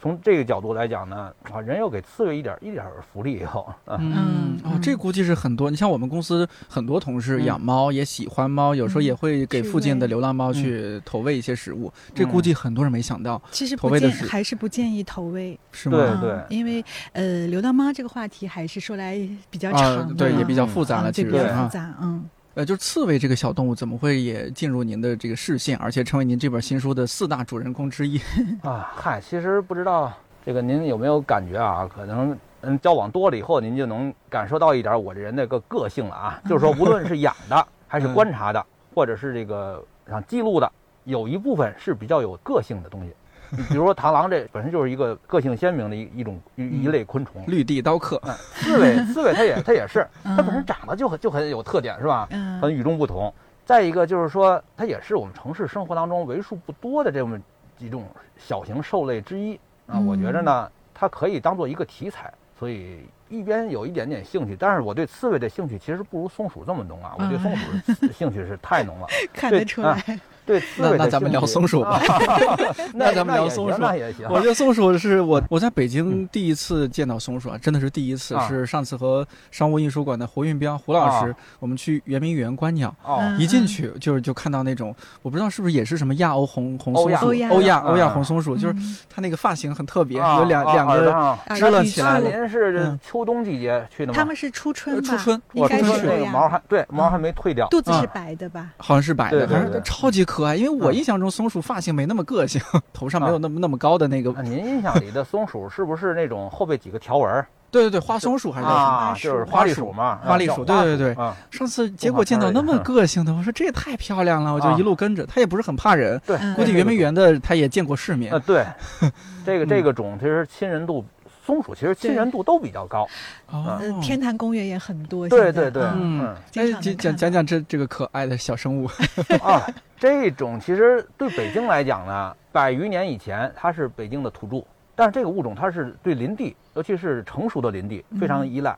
[0.06, 5.68] 从这个角度来讲呢，啊，人要给刺猬一点一点福利以后，嗯，哦，这估计是很多。
[5.68, 11.92] 你像我们公司很多同事养猫，也喜欢猫，有时候也会给附近的流浪猫去投喂一些食物。
[12.14, 15.98] 这估计很多人没想到，其实投喂的还是不建议投喂，是吗？
[16.20, 19.18] 对对，因为呃，流浪猫这个话题还是说来
[19.50, 22.24] 比较长，对，也比较复杂了，这比较复杂，嗯。
[22.56, 28.18] 呃，就是刺猬这个小动物怎么会也进入您的这个视线，而且成为您这本新书的四大主人公之一？
[28.64, 30.10] 啊，嗨，其实不知道
[30.42, 31.86] 这个您有没有感觉啊？
[31.86, 36.40] 可能嗯，交往多了以后，您就能感受到一点我这人的个个性了啊。
[36.48, 40.72] 就是说，无论是养的，还是观察的，或者是这个想记录的，
[41.04, 43.12] 有一部分是比较有个性的东西。
[43.50, 47.44] 你比如说螳螂，这本身就是一个个性鲜明的一一种一一类昆虫。
[47.46, 48.20] 绿地刀客，
[48.54, 52.26] 刺猬，刺猬它也 它也是，它本身长得就很就很有特点，是吧？
[52.30, 53.32] 嗯很与众不同。
[53.64, 57.40] 再一个就是说，它也是我们城市生活当中为数不多的这么
[57.76, 58.04] 几种
[58.38, 59.98] 小型兽类之一啊。
[59.98, 67.16] 我觉着呢，它可以当做一个题材，所以一边有一点点兴趣，但是我对刺猬的兴趣其实不如松鼠这么浓啊。
[67.18, 70.00] 我对松鼠的兴趣是太浓了， 看得出来。
[70.46, 72.56] 对 刺猬 那那咱们聊松鼠吧啊
[72.94, 74.26] 那咱们聊松鼠那也行。
[74.30, 82.94] 我觉得松鼠是我我在北京第一次见到松鼠啊，真的是第一次，啊是上次和商务印书馆的胡运彪胡老师，我们去圆明园观鸟。
[83.38, 92.20] 一进去就是就看到那种，我不知道是不是也是什么亚欧红红松鼠，欧亚欧亚欧亚嗯红松鼠，就是嗯它那个发型很特别，啊有两啊两个支棱起来。
[92.20, 94.16] 您是嗯秋冬季节去的吗？
[94.16, 95.02] 他们是初春？
[95.02, 96.18] 初春应该我听说是这样。
[96.20, 97.66] 那个毛还对毛还没退掉。
[97.68, 98.70] 肚子是嗯白的吧？
[98.78, 100.56] 好像是白的，对对反正对超级可爱。
[100.56, 102.60] 因为我嗯印象中松鼠发型没那么个性，
[102.92, 104.32] 头上没有那么那么高的那个。
[104.36, 108.86] 那您印象里的松鼠是不是那种后背几个条纹儿 对对对，花松鼠还是叫什么？
[108.86, 109.14] 啊？
[109.18, 115.26] 就是花栗鼠嘛，花栗鼠对对对啊，上次结果见到那么个性的，我说这也太漂亮了，我就啊一路跟着。
[115.26, 118.38] 它也不是很怕人，对，嗯估计圆明园的它也见过世面啊。
[118.46, 118.64] 对，
[119.44, 121.04] 这个嗯这个种其实亲人度，
[121.46, 123.06] 松鼠其实亲人度都比较高。
[123.52, 125.28] 哦呃，天坛公园也很多。
[125.28, 128.88] 对对对，嗯哎，讲讲讲讲这这个可爱的小生物。
[129.40, 129.64] 啊，
[129.96, 134.66] 这种其实对北京来讲呢，百余年以前它是北京的土著，
[134.96, 138.76] 但是这个物种它是对林地，尤其是成熟的林地非常依赖。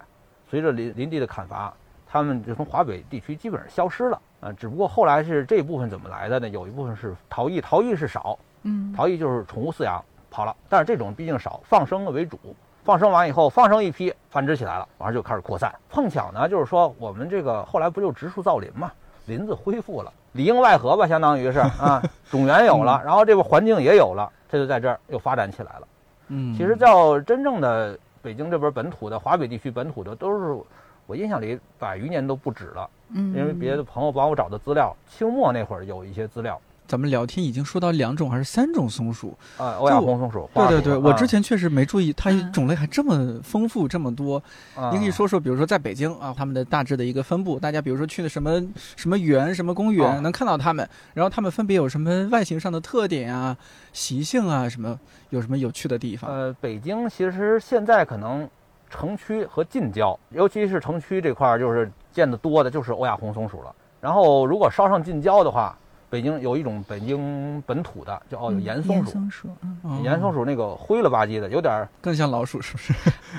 [0.51, 1.73] 随着林林地的砍伐，
[2.07, 4.53] 它们就从华北地区基本上消失了啊。
[4.53, 6.49] 只不过后来是这部分怎么来的呢？
[6.51, 12.39] 有一部分是逃逸，逃逸是少，嗯，逃逸就是宠物饲养跑了，但是这种毕竟少，放生为主。
[12.85, 15.75] 放生完以后，放生一批，繁殖起来了，完了就开始扩散。
[15.91, 18.91] 碰巧呢，就是说我们这个后来不就植树造林嘛，
[19.27, 25.89] 林子恢复了，里应外合吧，相当于是啊， 种源有了，然后这个环境也有了，这就在这儿又发展起来了。
[26.29, 30.59] 嗯，其实叫真正的北京这边本土的华北地区本土的，都是
[31.05, 36.59] 我印象里百余年都不止了，嗯，因为别的朋友帮我找的资料，清末那会儿有一些资料
[36.89, 39.37] 咱们聊天已经说到两种还是三种松鼠？
[39.59, 44.43] 啊，欧亚红松鼠，花鼠对对对，我之啊前确实没注意，它嗯种类还这么丰富这么多。
[44.75, 48.59] 啊您可以说说，比如说在北京啊，它们的大致的一个分布，大家比如说去的什么
[48.97, 53.55] 什么园、什么公园，哦能看到它们，然后它们分别有什么外形上的特点啊、
[53.93, 56.31] 习性啊，什么有什么有趣的地方？
[56.31, 58.49] 呃，北京其实现在可能
[58.89, 63.75] 城区和近郊，尤其是城区这块儿，就是见得多的就是欧亚红松鼠了。
[64.01, 65.77] 然后如果稍上近郊的话，
[66.11, 70.01] 北京有一种北京本土的叫哦有岩松鼠，岩松鼠，嗯，哦。
[70.03, 72.93] 岩松鼠那个灰了吧唧的，有点儿更像老鼠，是不是？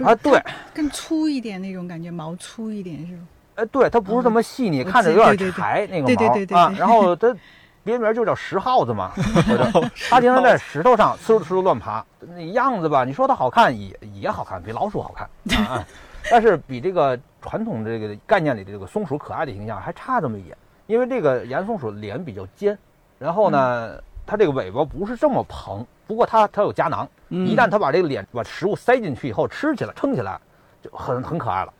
[0.03, 0.41] 啊，对，
[0.73, 3.21] 更粗一点那种感觉，毛粗一点是吧？
[3.55, 5.51] 哎，对，它不是这么细腻，看着有点记对对对。
[5.51, 6.73] 柴那个毛对对对对啊。
[6.77, 7.35] 然后它
[7.83, 9.11] 别名就叫石耗子嘛，
[10.09, 15.27] 它经常在石头上呲溜呲溜乱爬，那样子吧，你说它好看也也好看，比老鼠好看
[15.65, 15.83] 啊，
[16.29, 20.55] 但是比这个传统这个概念里的这个松鼠可爱的形象还差这么一点，
[20.89, 22.75] 因为这个岩松鼠脸比较尖，
[23.19, 30.39] 然后呢，它这个尾巴不是这么蓬，不过它它有夹囊，嗯一旦它把这个脸把食物塞进去以后，吃起来撑起来
[30.81, 31.71] 就很很可爱了，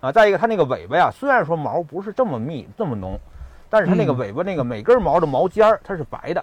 [0.00, 3.20] 啊，再一个它那个尾巴呀，虽然说毛不是这么密这么浓，
[3.68, 6.42] 但是它那个嗯尾巴那个每根毛的毛尖儿它是白的，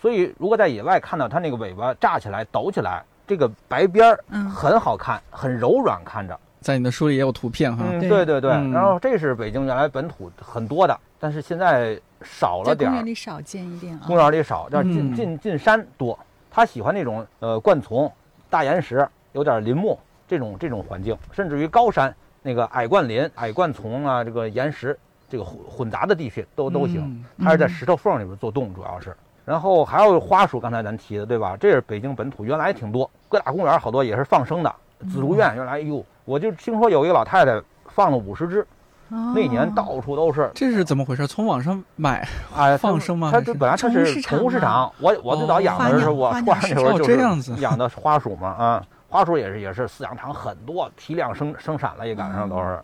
[0.00, 6.34] 所以如果在野外看到它那个尾巴炸起来抖起来，这个白边儿嗯很好看，很柔软看着。
[6.62, 7.84] 在你的书里也有图片哈。
[7.86, 8.50] 嗯，对对对对。
[8.52, 13.06] 嗯然后这是北京原来本土很多的，但是现在少了点儿公园。
[13.06, 14.00] 里少见一点啊。
[14.06, 16.18] 公园里少，但是进嗯进进山多。
[16.50, 18.10] 他喜欢那种呃灌丛、
[18.48, 24.98] 大岩石，有点林木这种这种环境，甚至于高山那个矮灌林、矮灌丛啊，这个岩石
[25.28, 27.02] 这个混混杂的地区都都行。
[27.02, 29.14] 嗯它是在石头缝里边做洞，主要是。
[29.44, 31.56] 然后还有花鼠，刚才咱提的对吧？
[31.56, 34.74] 这是北京本土原来挺多，各大公园好多也是放生的。
[35.10, 38.66] 紫竹院原来哎呦，我就听说有一个老太太放了五十只，
[39.10, 40.50] 哦那年到处都是。
[40.54, 41.26] 这是怎么回事？
[41.26, 42.26] 从网上买
[42.56, 52.80] 哎，放生吗它是这本来它是宠物市场场，我我最早养的是我花鸟突然那会儿哦就这样子是养的花鼠嘛啊，花鼠也是也是饲养场很多，批量生生产了也赶上都是。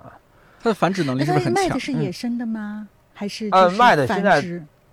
[0.63, 1.81] 它的繁殖能力是不是很强卖的？
[1.81, 2.87] 是野生的吗？
[3.15, 4.41] 还是呃卖的现在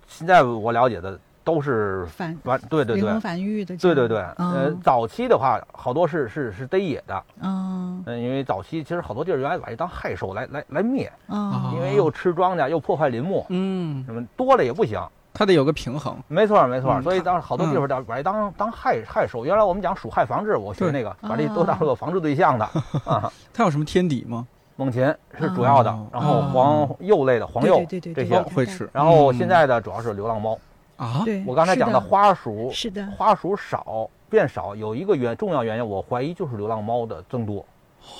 [0.06, 4.18] 现在我了解的都是繁繁，对对对，繁育的，对对对。
[4.36, 15.00] 呃，早期的话，好多是是是逮野的，嗯，嗯，因为早期其实好多地儿原来把这当害兽来来来灭，啊，因为又吃庄稼又破坏林木，嗯，什么多了也不行，
[15.32, 16.16] 它得有个平衡。
[16.28, 19.44] 没错没错，所以当时好多地方把把这当当害害兽。
[19.44, 22.64] 原来我们讲鼠害防治，我学那个把这都当做防治对象的。
[23.04, 23.32] 啊。
[23.52, 24.46] 它有什么天敌吗？
[24.76, 25.04] 猛禽
[25.38, 28.40] 是主要的，然后黄鼬类的黄鼬这些。
[28.54, 28.88] 会吃。
[28.94, 30.58] 然后现在的主要是流浪猫
[31.04, 31.24] 啊。
[31.46, 37.64] 我刚才讲的花鼠是的，花鼠少变少，有一个原重要原因，我怀疑就是流浪猫的增多。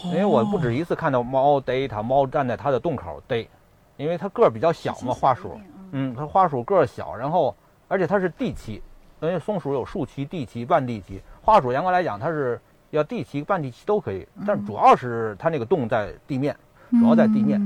[0.07, 3.49] 因为我不止一次看到猫逮它，猫站在它的洞口逮，
[3.97, 5.61] 因为它个儿比较小嘛，花鼠。
[5.93, 7.55] 嗯，它花鼠个儿小，然后
[7.89, 8.81] 而且它是地栖，
[9.21, 12.61] 因为松鼠有树栖、地栖、半地栖，花鼠严格来讲它是。
[12.91, 16.57] 要地栖、半地栖都可以，但主要是它那个洞在地面，
[16.91, 17.61] 主要在地面。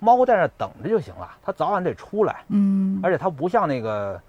[0.00, 2.42] 猫在那等着就行了，它早晚得出来。
[2.48, 4.20] 嗯，而且它不像那个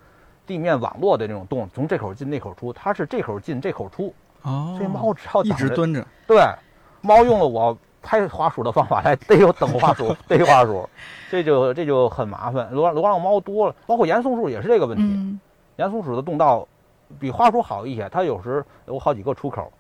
[0.46, 4.14] 地面网络的那种洞，从这口进那口出，它是这口进这口出。
[4.44, 6.06] 哦，所以猫只要一直蹲着。
[6.28, 6.44] 对，
[7.02, 10.88] 猫用了我拍花鼠的方法来逮我等花鼠， 逮花鼠，
[11.32, 12.70] 这就这就很麻烦。
[12.72, 15.40] 流流浪猫多了，包括岩松鼠也是这个问题。
[15.78, 16.68] 岩松鼠的洞道
[17.20, 19.72] 比花鼠好一些，它有时有好几个出口。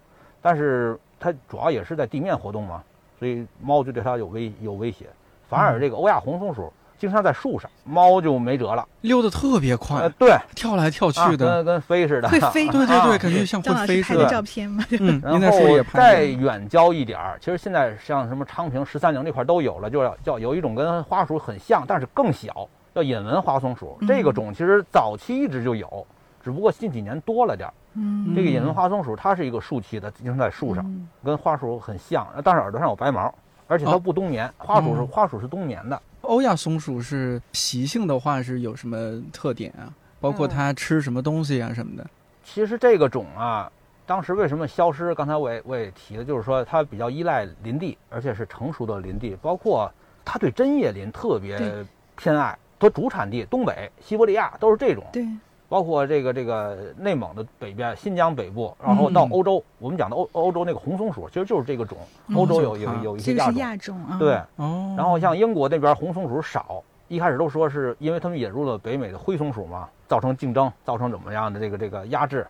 [0.41, 2.83] 但是它主要也是在地面活动嘛，
[3.17, 5.05] 所以猫就对它有威有威胁。
[5.47, 12.29] 反而这个欧亚红松鼠经常在树上，猫就没辙了，溜得特别快，对，跳来跳去的，跟跟飞似的。
[12.29, 14.29] 会飞，对对对，感觉像会飞似的。
[14.29, 23.97] 照片嘛，嗯， 然后再远郊一点儿，其实现在像什么昌平、十三陵这块都有了，就要叫有一种跟花鼠很像，但是更小，叫隐纹花松鼠。
[24.07, 26.07] 这个种其实早期一直就有，
[26.43, 27.73] 只不过近几年多了点儿。
[27.95, 30.85] 嗯，这个隐纹花松鼠它是一个树栖的，经常在树上，
[31.23, 33.33] 跟花鼠很像，但是耳朵上有白毛，
[33.67, 34.51] 而且它不冬眠。
[34.57, 36.01] 花鼠是花鼠是冬眠的。
[36.25, 39.93] 欧亚松鼠是习性的话是有什么特点啊？
[40.19, 42.05] 包括它吃什么东西啊什么的？
[42.43, 43.71] 其实这个种啊，
[44.05, 45.13] 当时为什么消失？
[45.15, 49.91] 刚才我也我也提了，就是说它比较依赖林地，而且是成熟的林地，包括
[50.23, 52.57] 它对针叶林特别偏爱。
[52.77, 55.03] 它主产地东北、西伯利亚都是这种。
[55.13, 55.25] 对。
[55.67, 61.97] 包括这个这个内蒙的北边，新疆北部，然后到欧洲，我们讲的欧欧洲那个红松鼠，其实就是这个种。
[62.35, 64.39] 欧洲有有有一些亚种，对。
[64.57, 64.93] 哦。
[64.95, 72.45] 然后像英国那边红松鼠少，一开始都说是因为他们引入了北美的灰松鼠嘛，造成竞争，造成怎么样的这个这个压制。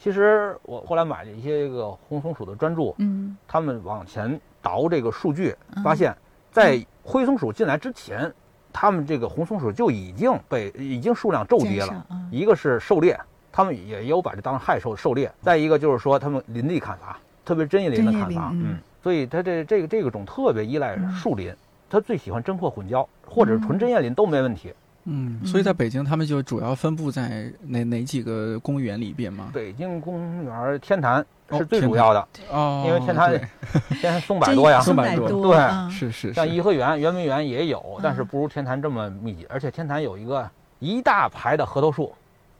[0.00, 5.54] 其实我后来买了一些这个红松鼠的专著，嗯，他们往前倒这个数据，
[5.84, 6.16] 发现，
[6.50, 8.32] 在灰松鼠进来之前。
[8.80, 13.18] 他们这个红松鼠就已经被已经数量骤跌了，一个是狩猎，
[13.50, 21.52] 他们也有把这当害兽狩猎；再一个就是说他们林地砍伐，特别针叶林的砍伐，嗯，所以它这这个这个种特别依赖树林，
[21.90, 24.72] 它最喜欢针阔混交，或者是纯针叶林都没问题。
[25.06, 29.50] 嗯，所以在北京，他们就主要分布在哪哪几个公园里边吗？
[29.52, 31.26] 北京公园天坛
[31.56, 32.28] 是最主要的。
[32.50, 33.32] 哦，因为天坛
[34.00, 36.32] 天坛松柏多呀，松柏多，对，是是。
[36.34, 42.12] 像颐和园、圆明园也有，但是不如天坛这么密集，而且天坛有一个一大排的核桃树。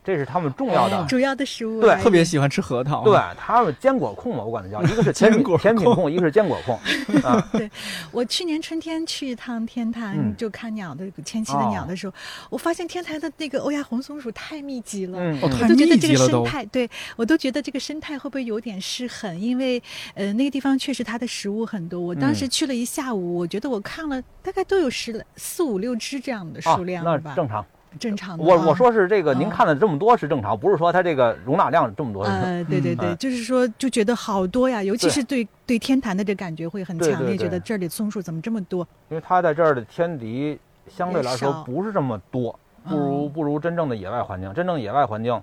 [0.08, 3.04] 这是他们重要的主要的食物，对，特别喜欢吃核桃。
[3.04, 6.80] 对他们坚果控嘛，我管它叫，一个是甜品 甜品控，一个是坚果控。
[7.20, 7.70] 啊，对
[8.10, 12.14] 我去年春天去一趟天坛，就看鸟的迁徙的鸟的时候，
[12.48, 19.38] 我发现天坛的那个欧亚红松鼠太密集了，我都觉得这个生态，对我都觉得这个生态会不会有点失衡？
[19.38, 19.82] 因为
[20.14, 22.00] 呃，那个地方确实它的食物很多。
[22.00, 27.62] 我当时去了一下午，我觉得我看了大概都有十四五六只这样的数量吧，那正常。
[27.98, 32.24] 正常的，我我说是这个，您看了这么多是正常，不是说它这个容纳量这么多。
[32.24, 38.86] 呃，对对对，就是说就觉得好多呀，尤其是对对天坛的这感觉会很强烈，觉得这里松树怎么这么多？
[39.08, 40.58] 因为它在这儿的天敌
[40.88, 42.58] 相对来说不是这么多，
[42.88, 44.52] 不如不如真正的野外环境。
[44.54, 45.40] 真正野外环境，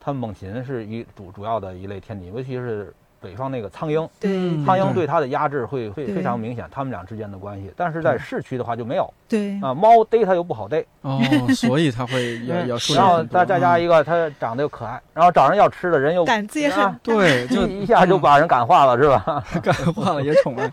[0.00, 2.92] 它猛禽是一主主要的一类天敌，尤其是。
[3.20, 7.72] 北方那个苍鹰，对苍鹰对它的压制会会非常明显，它们俩之间的关系。
[7.76, 9.12] 但是在市区的话就没有。
[9.28, 11.20] 对啊，猫逮它又不好逮哦，
[11.54, 12.78] 所以它会要 要。
[12.94, 19.44] 然后再再加一个，它长得又可爱，然后找人要吃的人又胆子也很对，就 一下就把人感化了，是吧？
[19.62, 20.72] 感化了也宠爱。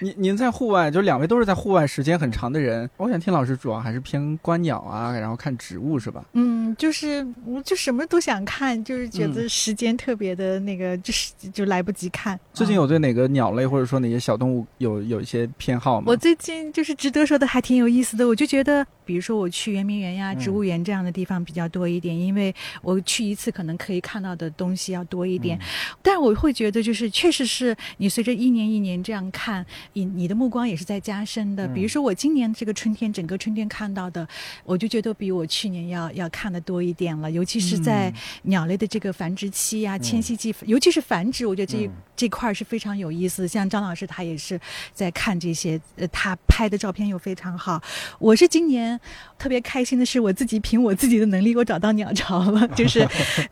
[0.00, 2.88] 您您在户外，就两位都是在户外时间很长的人。
[2.98, 6.22] 我想听老师主要还是偏观鸟啊，然后看植物是吧？
[6.34, 11.75] 嗯，就是我就什么都想看，就是觉得时间特别的那个，就是就来。
[11.76, 12.38] 来不及看。
[12.54, 16.06] 最近有对哪个鸟类或者说哪些小动物有有一些偏好吗？
[16.08, 25.58] 我最近就是值得说的还挺有意思的，我就觉得比如说我去圆明园呀、植物园这样的地方比较多一点，因为我去一次可能可以看到的东西要多一点。
[26.02, 31.66] 但我会觉得，就是确实是你随着一年一年这样看，你你的目光也是在加深的。
[31.68, 34.26] 比如说我今年这个春天，整个春天看到的，
[34.64, 37.30] 我就觉得比我去年要要看的多一点了。
[37.30, 43.46] 尤其是在鸟类的这个繁殖期呀、迁徙季，尤其是繁殖，我觉得这这块是非常有意思。
[43.46, 44.60] 像张老师他也是
[44.92, 47.80] 在看这些，呃，他拍的照片又非常好。
[48.18, 48.95] 我是今年
[49.38, 53.06] 特别开心的是，我自己凭我自己的能力，我找到鸟巢了， 就是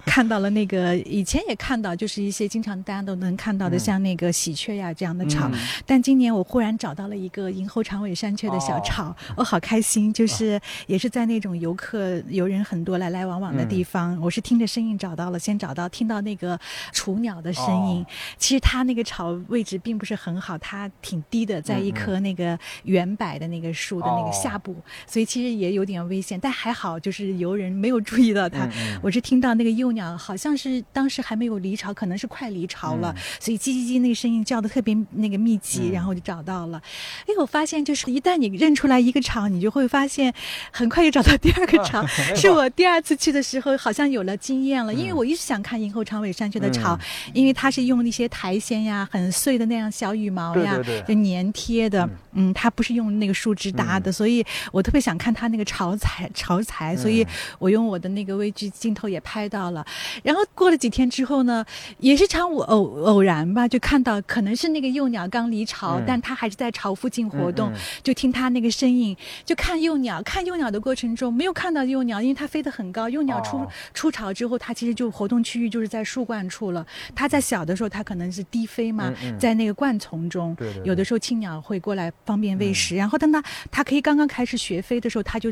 [0.05, 5.51] 看到了那个以前也看到，就是一些经常大家都能看到的，像那个喜鹊呀这样的巢。
[5.87, 16.59] 但今年我忽然找到了一个银喉长尾山雀的小巢，我好开心，就是也是在那种游客游人很多来来往往的地方，我是听着声音找到了，先找到听到那个
[16.93, 18.05] 雏鸟的声音。
[18.39, 24.75] 其实它那个巢位置并不是很好，它挺低的，在一棵那个圆柏的那个树的那个下部，
[25.07, 26.39] 所以其实也有点危险。
[26.41, 28.69] 但还好，就是游人没有注意到它。
[29.03, 36.81] 我是听到那个幼鸟，好像是当时还没有离巢，可能是快离巢了，所以叽叽叽那个声音叫的特别那个密集，然后我就找到了。
[37.27, 40.33] 哎，我发现就是一旦你认出来一个巢，你就会发现
[40.71, 42.07] 很快就找到第二个巢。
[42.37, 46.97] 是我第二次去的时候，好像有了经验了，因为我一直想看银后长尾山雀的巢，
[47.33, 50.79] 因为它是用那些苔藓呀、很碎的那样小羽毛呀，
[51.09, 52.09] 就粘贴的。
[52.37, 57.27] 嗯，它不是用那个树枝搭的，所以我特别想看它那个巢材巢材，所以
[57.59, 59.85] 我用我的那个微距镜头也拍到了。
[60.23, 61.65] 然后过了几天之后呢，
[61.99, 67.73] 也是场偶偶然吧，就看到可能是那个幼鸟刚离巢，但它还是在巢附近活动，
[68.03, 70.23] 就听它那个声音，就看幼鸟。
[70.23, 73.09] 看幼鸟的过程中没有看到幼鸟，因为它飞得很高。
[73.09, 76.87] 幼鸟出出巢之后，它其实就活动区域就是在树冠处了。
[77.15, 82.13] 它在小的时候，它可能是低飞嘛，在那个灌丛中，有的时候青鸟会过来。
[82.25, 85.51] 方便喂食，然后等它它可以刚刚开始学飞的时候，它就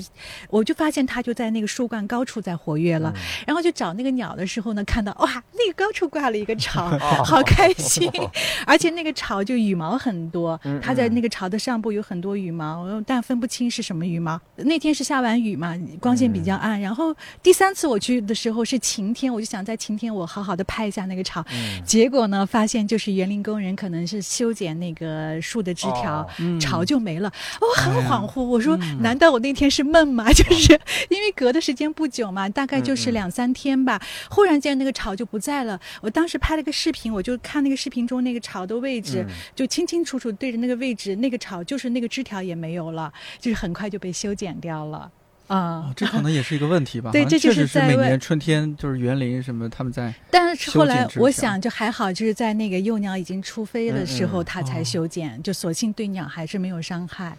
[0.50, 3.12] 我就发现它就在那个树冠高处在活跃了，
[3.46, 6.88] 然后就找那个鸟的时候呢，看到哇，那个高处挂了一个巢，
[7.24, 8.10] 好开心，
[8.66, 14.40] 而且那个巢就羽毛很多，它在那个巢的上部有很多羽毛，但分不清是什么羽毛。
[14.56, 21.44] 那天是下完雨嘛，光线比较暗，然后第三次我去的时候是晴天，我就想在晴天我好好的拍一下那个巢，
[21.84, 26.26] 结果呢，发现就是园林工人可能是修剪那个树的枝条。
[26.60, 28.42] 巢就没了，我很恍惚。
[28.42, 30.30] 我说，难道我那天是梦嘛？
[30.32, 30.72] 就是
[31.08, 34.00] 因为隔的时间不久嘛，大概就是两三天吧。
[34.30, 35.78] 忽然间那个巢就不在了。
[36.00, 39.24] 我当时拍了个视频，我就看那个视频中那个巢的位置，
[39.54, 45.10] 就清清楚楚对着那个位置，那个巢就是那个枝条也没有了，就是很快就被修剪掉了。
[45.48, 47.10] 啊，这可能也是一个问题吧。
[47.10, 50.14] 对，这就是在每年春天就是园林什么他们在。
[50.30, 57.36] 但是后来我想就还好，就是在那个幼鸟已经出飞的时候，它才修剪，就索性对鸟还是没有伤害。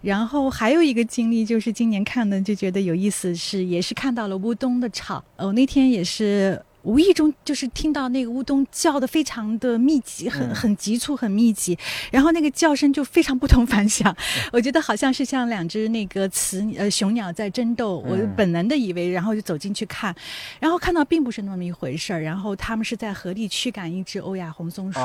[0.00, 5.22] 然后还有一个经历就是今年看的就觉得有意思，是也是看到了乌冬的巢。
[5.36, 6.60] 哦，那天也是。
[6.82, 11.78] 无意中就是听到那个乌冬叫的非常的密集，很很急促，很密集，
[12.10, 14.14] 然后那个叫声就非常不同凡响，
[14.52, 20.14] 我觉得好像是像两只那个雌呃雄鸟在争斗，我本能的以为，然后就走进去看，
[20.58, 24.98] 然后看到并不是那么一回事儿，然后他们是在合力驱赶一只欧亚红松鼠。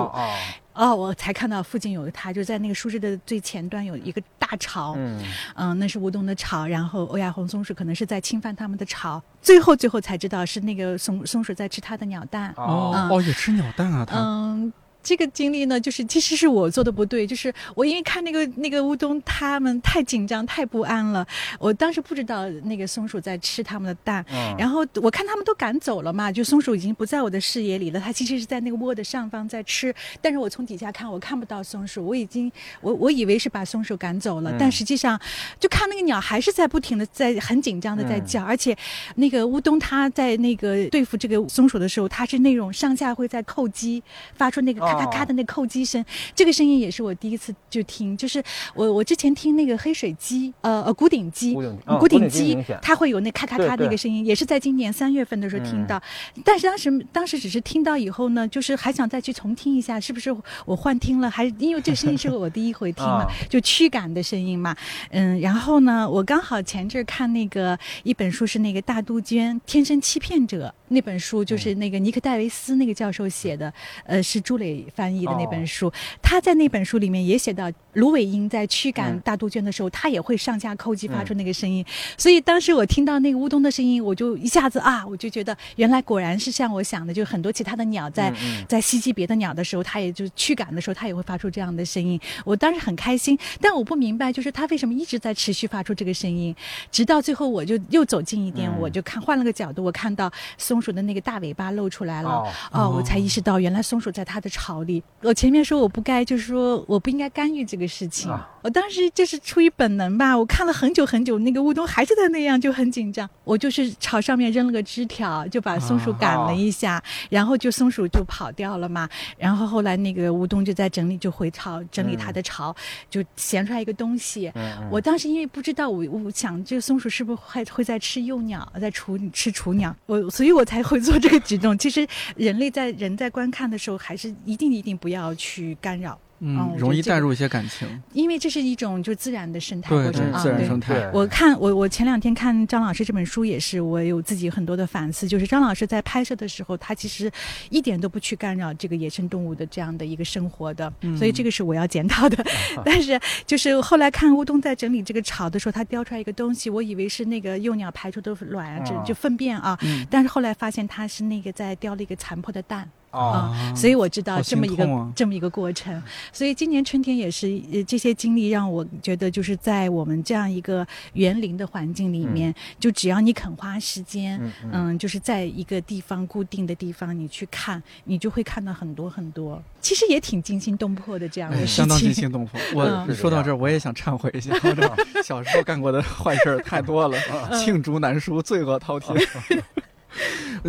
[0.77, 5.19] 哦，我才看到附近有它，就在那个树枝的最前端有一个大巢，嗯，
[5.55, 14.71] 嗯，那是吴东的巢，然后欧亚红松鼠可能是在侵犯他们的巢，最后最后才知道是那个松松鼠在吃它的鸟蛋，哦，哦，也吃鸟蛋啊，它，嗯。
[15.07, 21.25] 这个经历呢，就是其实是我做的不对，就是我因为看那个那个乌冬，他们太紧张、太不安了。
[21.59, 24.25] 我当时不知道那个松鼠在吃他们的蛋，
[24.59, 28.01] 然后我看他们都赶走了嘛，就松鼠已经不在我的视野里了。
[28.01, 32.05] 它其实是在那个窝的上方在吃，但是我从底下看，我看不到松鼠。
[32.05, 32.51] 我已经
[32.81, 35.17] 我我以为是把松鼠赶走了，但实际上
[35.57, 38.77] 就看那个鸟还是在不停的在很紧张的在叫，而且
[39.15, 44.03] 那个乌冬它在那个对付这个松鼠的时候，它是那种上下会在叩击，
[44.35, 44.96] 发出那个。
[44.96, 46.03] 咔咔咔的那叩击声，
[46.35, 48.15] 这个声音也是我第一次就听。
[48.17, 48.43] 就是
[48.73, 51.55] 我我之前听那个黑水鸡，呃呃，古鼎鸡，
[51.99, 56.01] 古鼎鸡，它会有那咔咔咔那个声音，也是在今年三月份的时候听到。
[56.43, 60.35] 但是当时当时只是听到以后呢，就是还想再去重听一下，是不是
[60.65, 61.29] 我幻听了？
[61.29, 64.75] 还是因为这个声音是我第一回听嘛， 就驱赶的声音嘛。
[65.11, 73.73] 嗯，然后呢，我刚好前阵看那个一本书，是那个大杜鹃《天生欺骗者》那本书，就是那个尼克戴维斯那个教授写的，
[74.05, 74.76] 呃，是朱磊。
[74.93, 81.83] 翻译的那本书，他在那本书里面也写到芦苇鹰在驱赶大杜鹃的时候，它也会上下叩击发出那个声音。
[82.15, 88.31] 所以当时我听到那个乌冬的声音，我就一下子啊，我就觉得原来果然是像我想的，就很多其他的鸟在
[88.67, 92.19] 在袭击别的鸟的时候，它也就驱赶的时候，它也会发出这样的声音。
[92.45, 96.55] 我当时很开心，但我不明白，就是它为什么一直在持续发出这个声音，
[96.91, 105.01] 直到最后我就又走近一点，我就看换了个角度，我看到松鼠的那个大尾巴露出来了，哦，我才意识到原来松鼠在它的巢里。
[105.23, 108.31] 我前面说我不该，就是说我不应该干预这个事情。
[108.61, 113.29] 我当时就是出于本能吧，我看了很久很久，那个乌冬还是在那样，就很紧张。
[113.45, 119.07] 我就是朝上面扔了个枝条，就把松鼠赶了一下，然后就松鼠就跑掉了嘛。
[119.37, 122.75] 然后后来那个乌冬就在整理，就回巢整理它的巢，
[123.09, 124.51] 就衔出来一个东西。
[124.91, 131.77] 我当时因为不知道，我我想这个松鼠是不是会会在吃幼鸟，在雏吃雏鸟，我所以我才会做这个举动。
[131.77, 136.19] 其实人类在人在观看的时候，还是一定一定不要去干扰。
[136.39, 140.39] 嗯，容易带入一些感情，因为这是一种就自然的生态过程啊。
[140.39, 141.09] 自然生态。
[141.11, 145.27] 我看我我前两天看张老师这本书也是，我有自己很多的反思。
[145.27, 147.31] 就是张老师在拍摄的时候，他其实
[147.69, 152.45] 一点都不去干扰这个野生动物的这样的一个生活的，所以这个是我要检讨的。
[152.85, 159.77] 但是就是后来看乌冬在整理这个巢的时候，他叼出来一个东西，我以为是那个幼鸟排出的卵啊，就就粪便啊，
[160.09, 162.87] 但是后来发现它是那个在叼了一个残破的蛋。
[163.17, 166.01] 啊，所以我知道这么一个这么一个过程，
[166.31, 174.39] 所以今年春天也是呃这些经历让我觉得，就是在我们这样一个园林的环境里面，就只要你肯花时间，
[174.71, 181.75] 嗯，就是在一个地方固定的地方，你去看，你就会看到很多很多，其实也挺惊心动魄的这样的事情。
[181.75, 182.59] 相当惊心动魄。
[182.75, 184.53] 我说到这儿，我也想忏悔一下，
[185.23, 187.17] 小时候干过的坏事太多了，
[187.65, 189.15] 罄竹难书，罪恶滔天。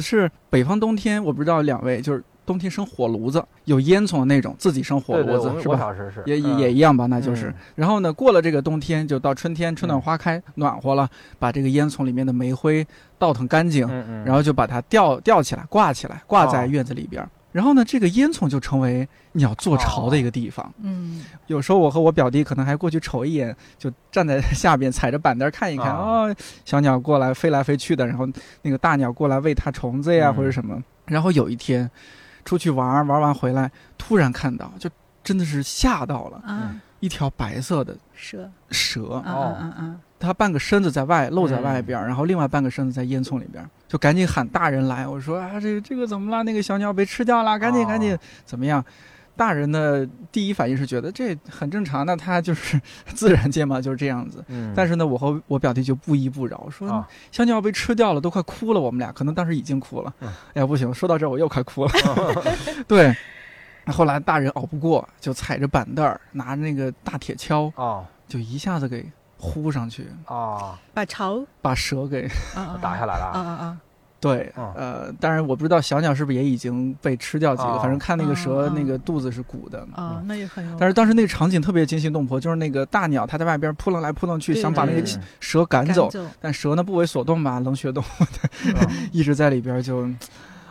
[0.00, 5.94] 是北方冬天，我不知道两位就是冬天生火炉子，有烟囱的那种，自己生火炉子是吧？
[6.24, 7.54] 也也一样吧，那就是。
[7.74, 11.06] 然后呢，过了这个冬天，就到春天，春暖花开，暖和了，
[11.38, 12.86] 把这个烟囱里面的煤灰
[13.18, 13.86] 倒腾干净，
[14.24, 17.22] 然后就把它吊吊起来，挂起来，挂在院子里边。
[17.52, 20.72] 然后呢，这个烟囱就成为鸟做巢的一个地方。
[20.82, 26.34] 嗯，有时候我和我表弟可能还过去瞅一眼，就站在下边踩着板凳看一看哦，
[26.64, 28.26] 小鸟过来飞来飞去的，然后
[28.62, 30.82] 那个大鸟过来喂它虫子呀或者什么。
[31.06, 31.90] 然后有一天
[32.48, 34.88] 出去玩玩完回来，突然看到，就
[35.22, 36.42] 真的是吓到了。
[36.46, 43.62] 嗯，一条白色的蛇蛇哦，嗯嗯，它半个身子在外露在外边，然后另外半个身子在烟囱里边。
[43.86, 46.42] 就赶紧喊大人来，我说啊，这个这个怎么了？
[46.42, 48.82] 那个小鸟被吃掉了，赶紧赶紧，怎么样？
[49.38, 52.78] 大人的第一反应是觉得这很正常，那他就是
[53.14, 54.44] 自然界嘛，就是这样子。
[54.48, 54.74] 嗯。
[54.76, 58.80] 但是呢，我和我表弟就不依不饶，说香蕉被吃掉了，都快哭了。
[58.80, 60.12] 我们俩可能当时已经哭了。
[60.52, 61.92] 哎呀，不行，说到这我又快哭了。
[62.88, 63.16] 对。
[63.86, 69.10] 后来大人熬不过，就踩着板凳儿，拿那个大铁锹啊，就一下子给。
[69.40, 70.76] 呼上去啊！
[70.92, 72.28] 把巢把蛇给
[72.82, 73.78] 打下来了啊啊啊！
[74.20, 80.76] 对，呃，当然我不知道小鸟是不是也已经被吃掉几个，反正看那个蛇那个肚子是鼓的啊，那也很有。
[80.78, 85.06] 但是当时那个场景特别惊心动魄，就是那个大鸟它在外边扑棱来扑棱去，想把那个
[85.40, 86.10] 蛇赶走，
[86.40, 88.24] 但蛇呢不为所动吧，冷血动物
[89.12, 90.08] 一直在里边就。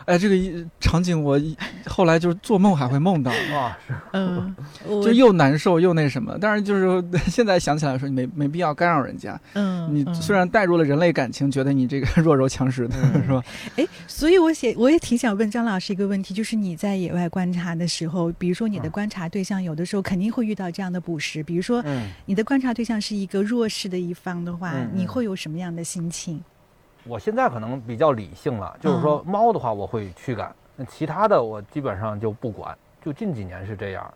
[0.08, 1.38] 哎，这个场景我
[1.86, 4.56] 后来就是做梦还会梦到 啊，是，嗯，
[4.88, 6.38] 就又难受又那什么。
[6.40, 9.38] 但是就是 现在想起来说，没没必要干扰人家。
[9.52, 13.42] 嗯，你虽然带入了人类感情，觉得你这个弱肉强食的是吧？
[13.76, 21.84] 哎，所以我写我也挺想问张老师一个问题，就是你在野外观察的时候，比如说你的观察对象有的时候肯定会遇到这样的捕食，比如说
[22.24, 26.42] 你的观察对象是一个弱势的一方的话，你会有什么样的心情？
[27.08, 32.76] 我现在可能比较理性了，就是说猫的话我会驱赶，那其他的我基本上就不管。
[33.00, 34.12] 就近几年是这样，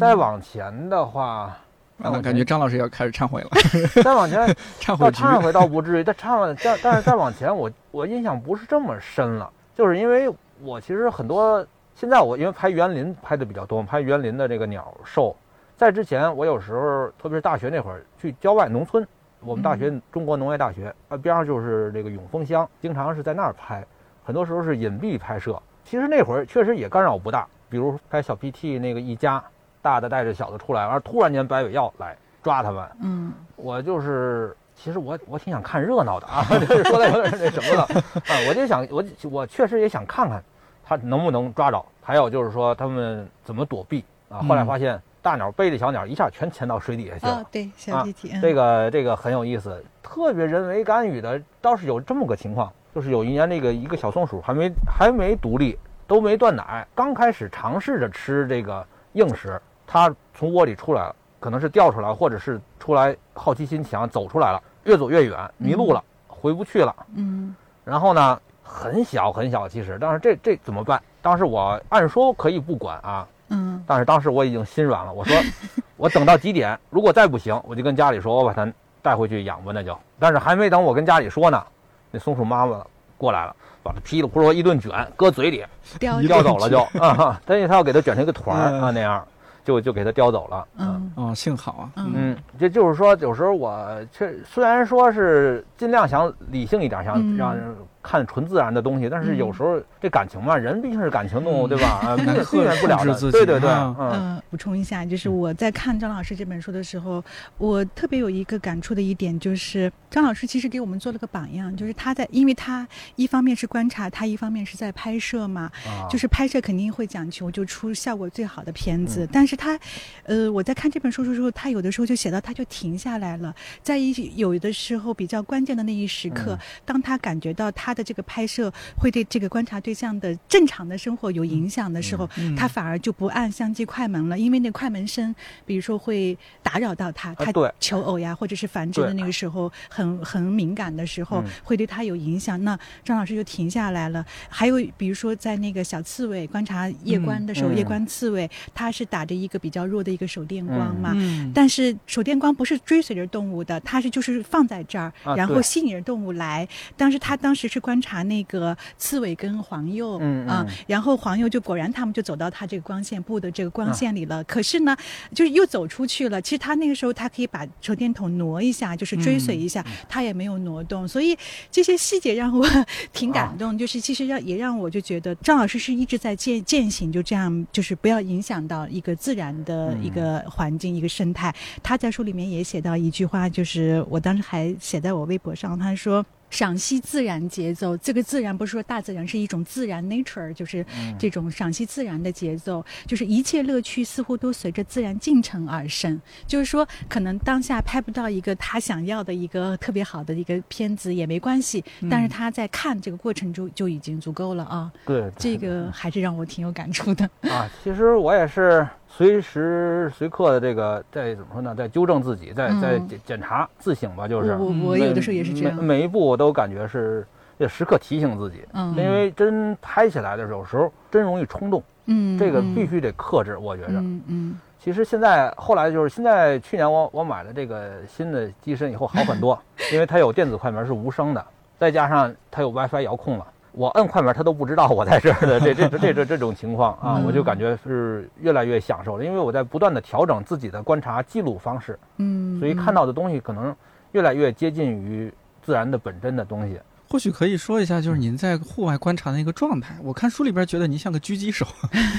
[0.00, 1.56] 再往前的话，
[1.98, 3.48] 我感觉张老师要开始忏悔了。
[4.02, 4.40] 再往前，
[4.80, 10.28] 忏悔忏悔倒不至于，但忏悔，但但是再往前，我我印象不是这么深了，就是因为
[10.62, 11.64] 我其实很多
[11.94, 15.36] 现在我因为拍园林拍的比较多，拍园林的这个鸟兽，
[15.76, 19.06] 在之前我有时候特别是大学那会儿去郊外农村。
[19.44, 23.84] 我们大学中国农业大学啊，边上就是这个永丰乡，经常是在那儿拍，
[24.24, 25.60] 很多时候是隐蔽拍摄。
[25.84, 29.42] 其实那会儿确实也干扰不大，比如拍小 PT 那个一家，
[29.82, 32.88] 大的带着小的出来，完突然间白尾鹞来抓他们。
[33.02, 36.42] 嗯，我就是，其实我我挺想看热闹的啊，
[36.84, 40.42] 说的有点那什么了啊，我就想我我确实也想看看，
[40.82, 44.40] 他能不能抓着，还有就是说他们怎么躲避啊。
[44.48, 45.00] 后来发现。
[45.24, 47.36] 大鸟背着小鸟，一下全潜到水底下去了。
[47.36, 49.82] 哦，对，小 PT，这个这个很有意思。
[50.02, 66.94] 特别人为干预的，倒是有这么个情况，就是有一年那个一个小松鼠还没还没独立，都没断奶，刚开始尝试着吃这个硬食，它从窝里出来了，可能是掉出来，或者是出来好奇心强走出来了，越走越远，迷路了，回不去了。
[67.14, 71.02] 嗯然后呢，很小很小，其实，但是这这怎么办？
[71.22, 73.82] 当时我按说可以不管啊，嗯。
[73.86, 75.36] 但是当时我已经心软了，我说
[75.96, 78.70] 我等到几点，如果再不行，我就跟家里说，我把它
[79.02, 79.96] 带回去养吧，那就。
[80.18, 81.62] 但是还没等我跟家里说呢，
[82.10, 82.82] 那松鼠妈妈
[83.18, 85.64] 过来了，把它噼里扑啦一顿卷，搁嘴里
[85.98, 88.82] 叼叼走了就啊，但是 他要给它卷成一个团儿嗯。
[88.82, 89.26] 啊那样，
[89.64, 90.66] 就就给它叼走了。
[90.78, 91.12] 嗯。
[91.16, 92.12] 哦，幸好啊，嗯。
[92.14, 97.36] 嗯，这就是说，有时候我确虽然说是尽量想理性一点，想嗯。
[97.36, 97.74] 让人
[98.04, 101.68] 看纯自然的东西，但是有时候这感情嘛，人毕竟是感情动物，嗯。
[101.70, 101.88] 对吧？
[102.04, 103.18] 啊，避 难免避免不了的。
[103.32, 103.96] 对对对，啊。
[103.98, 104.10] 嗯。
[104.12, 107.24] 嗯，补充一下，就是我在看张老师这本书的时候，
[107.56, 112.86] 我特别有一个感触的一点，就是张老师其实给我们做了个榜样，就是他在，因为他
[113.16, 116.06] 一方面是观察，他一方面是在拍摄嘛，啊。
[116.10, 119.28] 就是拍摄肯定会讲求就出效果最好的片子，嗯。
[119.32, 119.78] 但是他，
[120.24, 126.58] 呃，我在看这本书的时候，他有的时候就写到他就停下来了，在一有的时候比较关键的那一时刻，嗯。
[126.84, 135.34] 当他感觉到他的这个拍摄会对这个观察对象的正常的生活有影响的时候，嗯他反而就不按相机快门了，因为那快门声，
[135.64, 142.62] 比如说会打扰到他，他求偶呀或者是繁殖的那个时候很很敏感的时候嗯，会对他有影响。
[142.64, 144.24] 那张老师就停下来了。
[144.48, 151.12] 还有比如说在那个小刺猬观察夜观的时候，夜观刺猬它是打着一个比较弱的一个手电光嘛。
[151.14, 156.66] 嗯，但是手电光不是追随着动物的，它是就是放在这儿，啊然后吸引着动物来。
[156.96, 160.18] 当时他当时是观察那个刺猬跟黄鼬，
[160.48, 164.42] 啊然后黄鼬就果然他们就走到他这个光线布的这个光啊线里了。
[164.44, 164.96] 可是呢，
[165.34, 166.40] 就是又走出去了。
[166.40, 171.06] 其实他那个时候他可以把手电筒挪一下，就是追随一下，嗯他也没有挪动。
[171.06, 171.36] 所以
[171.70, 172.66] 这些细节让我
[173.12, 181.54] 挺啊感动，就是其实让也让我就觉得张老师是一直在践践行，就这样就是不要影响到一个自然的嗯一个环境、一个生态。
[181.82, 186.24] 他在书里面也写到一句话，就是我当时还写在我微博上，他说。
[186.54, 196.20] 赏析自然节奏，这个自然不是说大自然，是一种自然 nature，就是嗯这种赏析自然的节奏，就是一切乐趣似乎都随着自然进程而生。
[196.46, 204.92] 就是说，可能当下拍不到一个他想要的一个特别好的一个片子也没关系，但是他在看这个过程中就已经足够了啊。
[205.06, 207.28] 对对这个还是让我挺有感触的。
[207.50, 208.86] 啊，其实我也是
[209.16, 215.76] 随时随刻的这个在怎么说呢，在纠正自己，在在嗯检检查自省吧，就是我我有的时候也是这样。
[215.76, 217.24] 每每一步我都感觉是
[217.58, 223.56] 要时刻提醒自己，嗯因为真拍起来的时候，有时候真容易冲动，嗯，这个嗯必须得克制。
[223.56, 229.56] 我觉着，嗯嗯其实现在后来就是现在去年我我买了这个新的机身以后好很多，
[229.94, 231.46] 因为它有电子快门是无声的，
[231.78, 233.46] 再加上它有 WiFi 遥控了。
[233.76, 243.74] 我摁快门，他都不知道我在这儿的这这这这 这种情况啊，嗯我就感觉是越来越享受了，因为我在不断的调整自己的观察记录方式，嗯，所以看到的东西可能
[244.12, 246.80] 越来越接近于自然的本真的东西。
[247.08, 249.96] 或许可以说一下，就是您在户外观察的一个状态。
[250.02, 251.66] 我看书里边觉得您像个狙击手，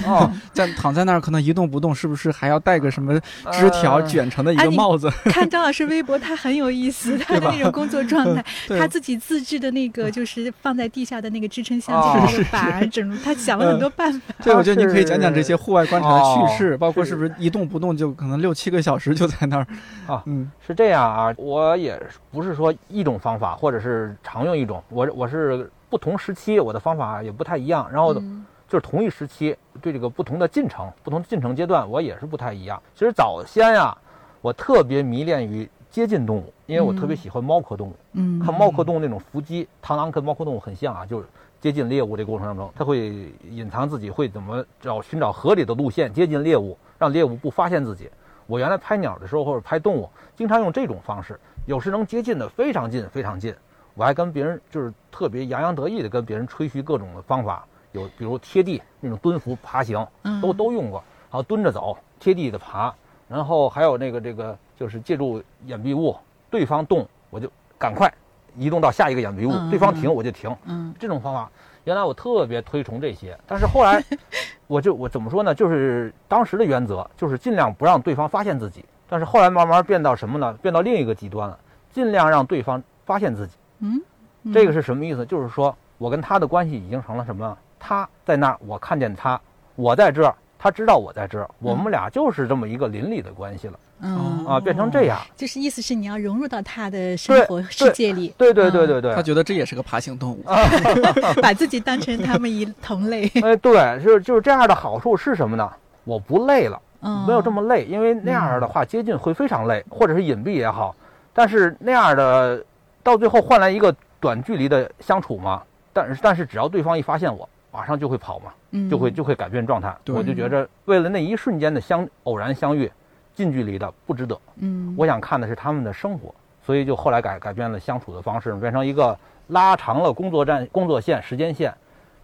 [0.06, 3.20] 哦， 在躺在那儿可能一动不动，是不是还要戴个什么
[3.52, 5.12] 枝条呃卷成的一个帽子？
[5.26, 14.34] 看张老师微博，他很有意思，他的那种工作状态，他自己自制的那个就是放在地下的那个支撑箱哦机的那个板儿，整他想了很多办法。
[14.44, 16.78] 对，我觉得您可以讲讲这些户外观察的趣事，哦。
[16.78, 19.68] 包括是不是一动不动就可能六七个小时就在那儿
[20.08, 20.50] 啊嗯。
[20.66, 32.82] 是这样啊，我也不是说一种方法，或者是常用一种，我我是不同时期我的方法也不太一样，然后嗯就是同一时期对这个不同的进程、不同的进程阶段，我也是不太一样。
[32.94, 33.96] 其实早先呀、
[34.42, 37.96] 我特别迷恋于接近动物，因为我特别嗯喜欢猫科动物。
[38.14, 41.28] 嗯，看猫科动物那种伏击，螳螂跟猫科动物很像啊，就是
[41.62, 48.10] 接近猎物这个过程当中，它会隐藏自己，会怎么找寻找合理的路线接近猎物，让猎物不发现自己。
[48.48, 53.54] 我原来拍鸟的时候或者拍动物，经常用这种方式，有时能接近的非常近非常近。
[53.96, 62.94] 我还跟别人就是特别洋洋得意的跟别人吹嘘各种的方法，有比如贴地那种蹲伏爬行，嗯都都用过，然后蹲着走、贴地的爬，
[63.28, 66.16] 然后还有那个这个就是借助掩蔽物，
[66.52, 68.14] 对方动我就赶快
[68.58, 70.54] 移动到下一个掩蔽物，嗯对方停我就停。
[70.66, 71.50] 嗯这种方法，
[71.86, 74.04] 原来我特别推崇这些，但是后来
[74.68, 75.56] 我就我怎么说呢？
[75.56, 80.54] 就是当时的原则就是尽量不让对方发现自己，但是后来慢慢变到什么呢？
[80.62, 81.58] 变到另一个极端了，
[81.94, 83.56] 尽量让对方发现自己。
[83.80, 84.02] 嗯，
[84.44, 85.26] 嗯这个是什么意思？
[85.26, 87.58] 就是说我跟他的关系已经成了什么？
[87.80, 89.40] 他在那儿，我看见他；
[89.76, 91.50] 我在这儿，他知道我在这儿。
[91.60, 95.20] 我们俩就是这么一个邻里的关系了嗯啊，变成这样。
[95.36, 100.44] 就是意思是你要融入到他的生活世界里，对对对对对他，觉得这也是个爬行动物。
[100.46, 103.28] 嗯 把自己当成他们一同类。
[103.42, 105.70] 哎，对，就是就是这样的好处是什么呢？
[106.04, 106.82] 我不累了，
[107.28, 110.96] 没有这么累，因为那样的话接近会非常累，或者是隐蔽也好。
[111.34, 112.64] 但是那样的
[113.06, 115.62] 到最后换来一个短距离的相处嘛，
[115.94, 118.52] 但是但是只要对方一发现我，马上就会跑嘛，
[118.90, 119.96] 就会就会改变状态。
[120.08, 122.92] 我就觉着为了那一瞬间的相偶然相遇，
[123.36, 124.36] 近距离的不值得。
[124.56, 126.34] 嗯，我想看的是他们的生活，
[126.66, 129.16] 所以就后来改改变了相处的方式，变成一个
[129.50, 131.72] 拉长了工作站工作线时间线，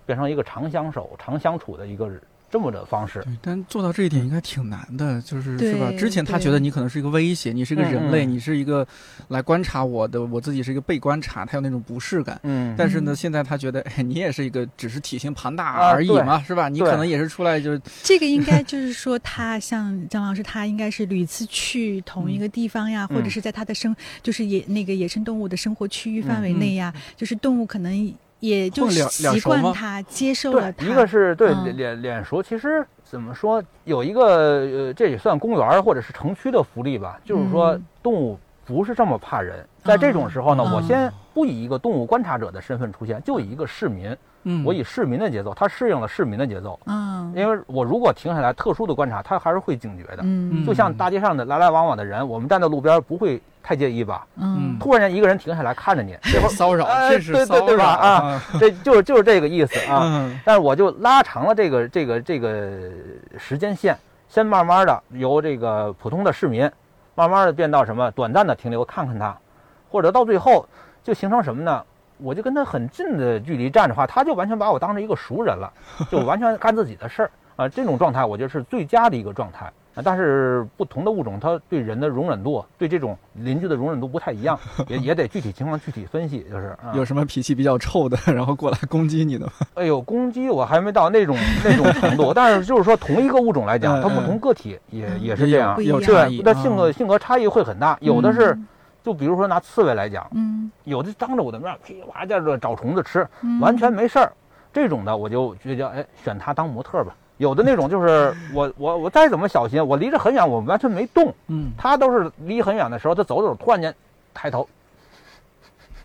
[0.07, 2.09] 变成一个长相守长相处的一个。
[2.51, 5.89] 这么的方式，对，但做到这一点应该挺难的，就是是吧？
[5.97, 8.85] 之前他觉得你可能是一个威胁，你是一个人类，你是一个
[9.29, 12.37] 来观察我的，我自己是一个被观察，他有那种不适感。
[12.43, 16.67] 嗯，但是呢，现在他觉得，哎，你也是一个只是体型庞大而已嘛，是吧？
[16.67, 28.13] 你可能也是出来就是 这个应该就是说，他像张老师，他应该是屡次去同一个地方呀，或者是在他的生，就是野那个野生动物的生活区域范围内呀，就是动物可能。
[28.41, 30.85] 也就习惯他，接受了他。
[30.85, 34.25] 一个是对脸脸熟，其实怎么说，有一个
[34.59, 39.65] 呃，这也算公园或者是城区的福利吧，就是说动物不是这么怕人。
[39.83, 44.15] 在这种时候呢，我先不以一个动物观察者的身份出现，就以一个市民。
[44.43, 46.79] 嗯，我以市民的节奏，他适应了市民的节奏。
[46.85, 50.23] 嗯，因为我如果停下来，特殊的观察，他还是会警觉的。
[50.23, 54.25] 嗯，就像大街上的来来往往的人，我们站在路边不会太介意吧？
[54.37, 58.41] 嗯，突然间一个人停下来看着你， 这会骚扰，这是骚扰啊！
[58.59, 60.31] 这就是就是这个意思啊。
[60.43, 62.71] 但是我就拉长了这个这个这个
[63.37, 63.95] 时间线，
[64.27, 66.69] 先慢慢的由这个普通的市民，
[67.13, 69.37] 慢慢的变到什么短暂的停留，看看他，
[69.89, 70.65] 或者到最后
[71.03, 71.83] 就形成什么呢？
[72.21, 75.71] 我就跟他很近的距离站着话，他就完全把我当成一个熟人了，
[76.09, 77.67] 就完全干自己的事儿啊。
[77.67, 79.65] 这种状态我觉得是最佳的一个状态
[79.95, 80.01] 啊。
[80.03, 84.57] 但是不同的物种，它对人的容忍度，对这种邻居的容忍度不太一样，
[84.87, 86.45] 也也得具体情况具体分析。
[86.49, 89.51] 就是有什么脾气比较臭的，然后过来攻击你的吗？
[89.75, 98.57] 哎呦，攻击我还没到那种那种程度，但是就是说同一个物种来讲，它不同个体也也是这样，有差异，它性格性格差异会很大，有的是。
[99.03, 103.27] 就比如说拿刺猬来讲，嗯，有的当着我的面噼啪在这找虫子吃，
[103.59, 104.31] 完全没事儿，
[104.71, 107.15] 这种的我就觉得哎，选它当模特吧。
[107.37, 113.93] 有的那种就是 我我我再怎么小心，我离着很远，我完全没动，嗯，它都是离很远的时候，它走走，突然间
[114.33, 114.69] 抬头，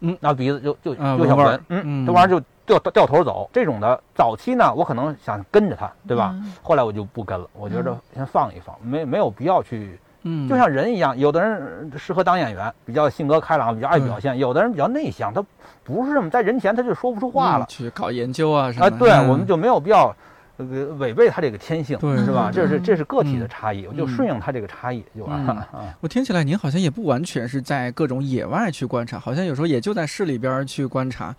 [0.00, 3.50] 嗯，拿鼻子就就就想闻，嗯，这玩意儿就掉掉头走。
[3.52, 6.34] 这种的早期呢，我可能想跟着它，对吧？
[6.62, 10.00] 后来我就不跟了，我觉得先放一放，没没有必要去。
[10.28, 15.40] 嗯，就像人一样，有的人适合当演员，比较性格开朗，比较爱表现；有的人比较内向，他
[15.84, 17.66] 不是这么在人前他就说不出话了。
[17.68, 18.86] 去搞研究啊什么？
[18.86, 20.12] 啊，对，我们就没有必要。
[20.58, 20.64] 呃，
[20.98, 22.50] 违背他这个天性，对，是吧？
[22.52, 25.68] 这是这是个体的差异，我就顺应他这个差异就完了。
[26.00, 31.34] 我听起来您好像也不完全是在各种野外去观察，好像有时候也就在市里边去观察。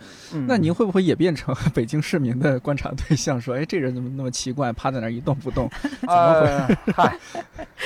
[0.48, 3.42] 那您会不会也变成 北京市民的观察对象？
[3.42, 5.68] 说，哎，这人怎么那么奇怪，趴在那儿一动不动？
[5.82, 6.94] 怎么回？
[6.94, 7.18] 嗨，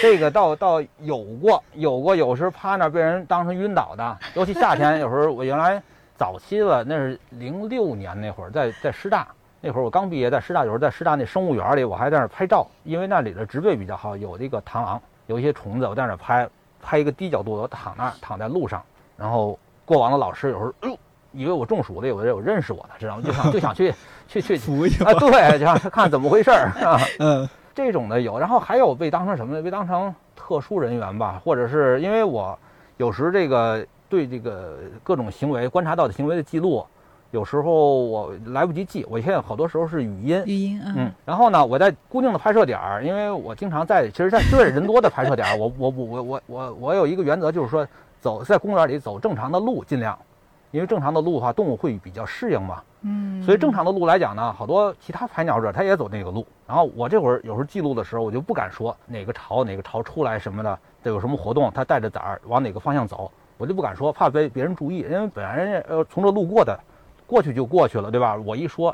[0.02, 5.82] 这个倒倒有过，有过，有时候趴那儿被人当成晕倒的，尤其夏天，有时候我原来
[6.18, 9.26] 早期了，那是零六年那会儿，在在师大。
[9.64, 16.50] 那会儿我刚毕业，在师大，有时候在师大那生物园里，我还在那儿拍照，因为那里的植被比较好，有这个螳螂，有一些虫子，我在那儿拍，
[16.82, 18.82] 拍一个低角度，我躺那儿，躺在路上，
[19.16, 20.98] 然后过往的老师有时候，哎呦，
[21.32, 23.22] 以为我中暑了，有的有认识我的，知道吗？
[23.24, 23.94] 就想就想去
[24.28, 27.00] 去去扶一下啊，对，就想看怎么回事儿啊。
[27.20, 29.62] 嗯，这种的有，然后还有被当成什么呢？
[29.62, 32.58] 被当成特殊人员吧，或者是因为我
[32.98, 36.84] 有时这个对这个各种行为观察到的行为的记录。
[37.32, 47.88] 有时候我来不及记，我现在好多时候是语音，语音，嗯，然后呢，我在固定的拍摄点儿，因为我经常在，其实，在对人多的拍摄点儿， 我我我我我我我有一个原则，就是说，
[48.20, 50.18] 走在公园里走正常的路尽量，
[50.72, 66.78] 因为正常的路的话，动物会比较适应嘛，嗯，所以正常的路来讲呢，好多其他拍鸟者他也走那个路，然后我这会儿有时候记录的时候，我就不敢说哪个巢哪个巢出来什么的，这有什么活动，他带着崽儿往哪个方向走，我就不敢说，怕被别人注意，因为本来人家呃从这路过的。
[67.32, 68.36] 过去就过去了，对吧？
[68.46, 68.94] 我一说，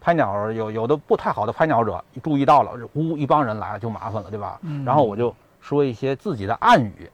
[0.00, 4.58] 拍鸟有有的不太好的拍鸟者注意到了，呜一帮人来了就麻烦了，对吧？
[4.86, 7.10] 然后我就说一些自己的暗语，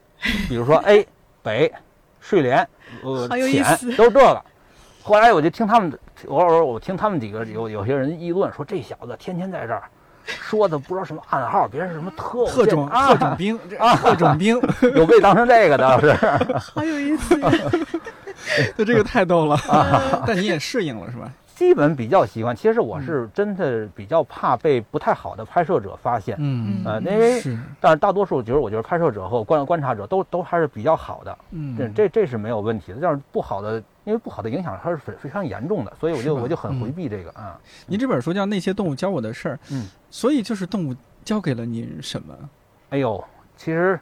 [0.48, 1.04] 比如说 A
[1.42, 1.72] 北
[2.20, 2.68] 睡莲
[3.02, 3.64] 呃浅
[3.96, 4.40] 都是这个。
[5.02, 5.98] 后来我就听他们
[6.28, 9.82] 偶尔我听他们几个有有些人议论说这小子天天在这儿
[10.24, 14.60] 说的不知道什么暗号，别人什么特特种特种兵啊特种兵
[14.94, 16.12] 有被当成这个的是，
[16.58, 17.34] 好有意思。
[18.76, 20.22] 就这个太逗了啊！
[20.26, 21.32] 但你也适应了是吧？
[21.54, 22.56] 基本比较习惯。
[22.56, 26.34] 其实我是真的比较怕被不太好的拍摄者发现。
[26.38, 27.42] 嗯呃，因为
[27.78, 31.38] 但是大多数其实我觉得拍摄者和观观察者都都还是比较好的。
[31.50, 32.98] 嗯，这这这是没有问题的。
[33.02, 37.60] 但是不好的，因为不好的影响它是非非常严重的，所以我就我就很回避这个啊。
[37.86, 42.34] 您这本书叫《那些动物教我的事儿》，嗯，所以就是动物教给了您什么？
[42.88, 43.22] 哎呦，
[43.54, 44.00] 其实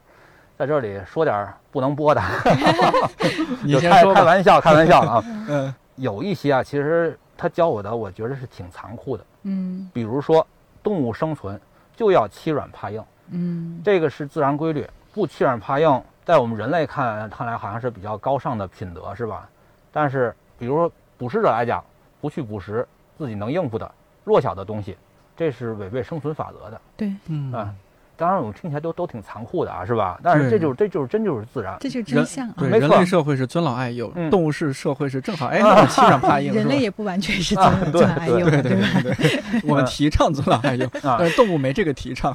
[0.58, 2.20] 在这里说点不能播的
[3.62, 4.20] 你就开先说吧。
[4.20, 5.22] 开玩笑，开玩笑啊。
[5.48, 9.24] 嗯有一些啊，其实他教我的，我觉得是挺残酷的。
[9.44, 10.44] 嗯比如说，
[10.82, 11.60] 动物生存
[11.96, 14.84] 就要欺软怕硬，嗯这个是自然规律。
[15.14, 19.48] 不欺软怕硬，在我们人类看看来好像是比较高尚的品德，是吧？
[19.92, 21.82] 但是，比如说捕食者来讲，
[22.20, 22.86] 不去捕食
[23.16, 23.90] 自己能应付的
[24.22, 24.96] 弱小的东西，
[25.36, 27.74] 这是违背生存法则的对，嗯啊。
[28.18, 30.18] 当然，我们听起来都都挺残酷的啊，是吧？
[30.22, 31.76] 但是这就是这就是真就是自然。
[31.78, 32.54] 这就是人真相啊。
[32.58, 38.88] 对，没错人类社会是尊老爱幼，嗯动物是社会是正好哎，欺软怕硬，人类也不完全是啊尊对尊爱幼的，对对吧？
[39.02, 42.34] 对对，我们提倡尊老爱幼，啊但是动物没这个提倡。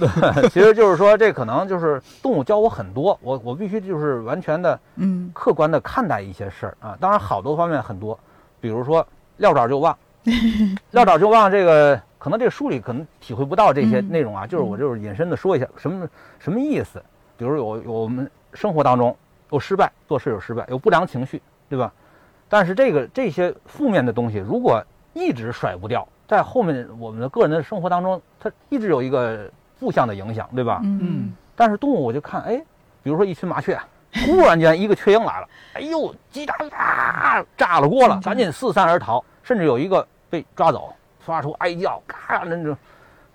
[0.49, 6.97] 其实就是说，这可能就是动物教我很多，我我必须就是完全的嗯客观的看待一些事儿啊。
[6.99, 8.17] 当然，好多方面很多，
[8.61, 9.05] 比如说
[9.37, 9.97] 撂爪就忘，
[10.91, 14.47] 撂爪就忘这个，可能这个书里可能体会不到这些嗯内容啊。
[14.47, 16.07] 就是我就是引申的说一下，什么
[16.39, 17.03] 什么意思？
[17.35, 19.13] 比如有有我们生活当中
[19.51, 21.91] 有失败，做事有失败，有不良情绪，对吧？
[22.47, 24.81] 但是这个这些负面的东西，如果
[25.11, 30.79] 一直甩不掉，在后面我们的个人的生活当中，它一直有一个负向的影响，对吧？
[30.85, 32.55] 嗯但是动物我就看，哎，
[33.03, 33.77] 比如说一群麻雀，
[34.25, 40.95] 突然间一个雀鹰来了，哎呦，叽喳喳炸了锅了，赶紧四散而逃，甚至有一个被抓走，
[41.25, 42.77] 发出哀叫，咔，那种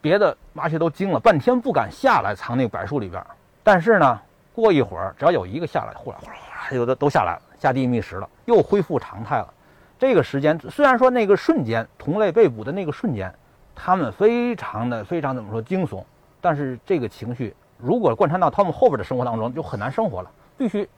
[0.01, 3.23] 别的麻雀都惊了，半天不敢下来藏那个柏树里边。
[3.63, 4.21] 但是呢，
[4.55, 9.55] 过一会儿，只要有一个下来，呼啦呼啦呼啦，有的都下来了，下地觅食了，又恢复常态了。
[9.99, 13.35] 这个时间虽然说那个瞬间同类被捕的那个瞬间，
[13.75, 16.05] 他们非常的非常怎么说惊悚，
[16.41, 20.89] 但是这个情绪如果贯穿到他们后边的生活当中，就很难生活了，必须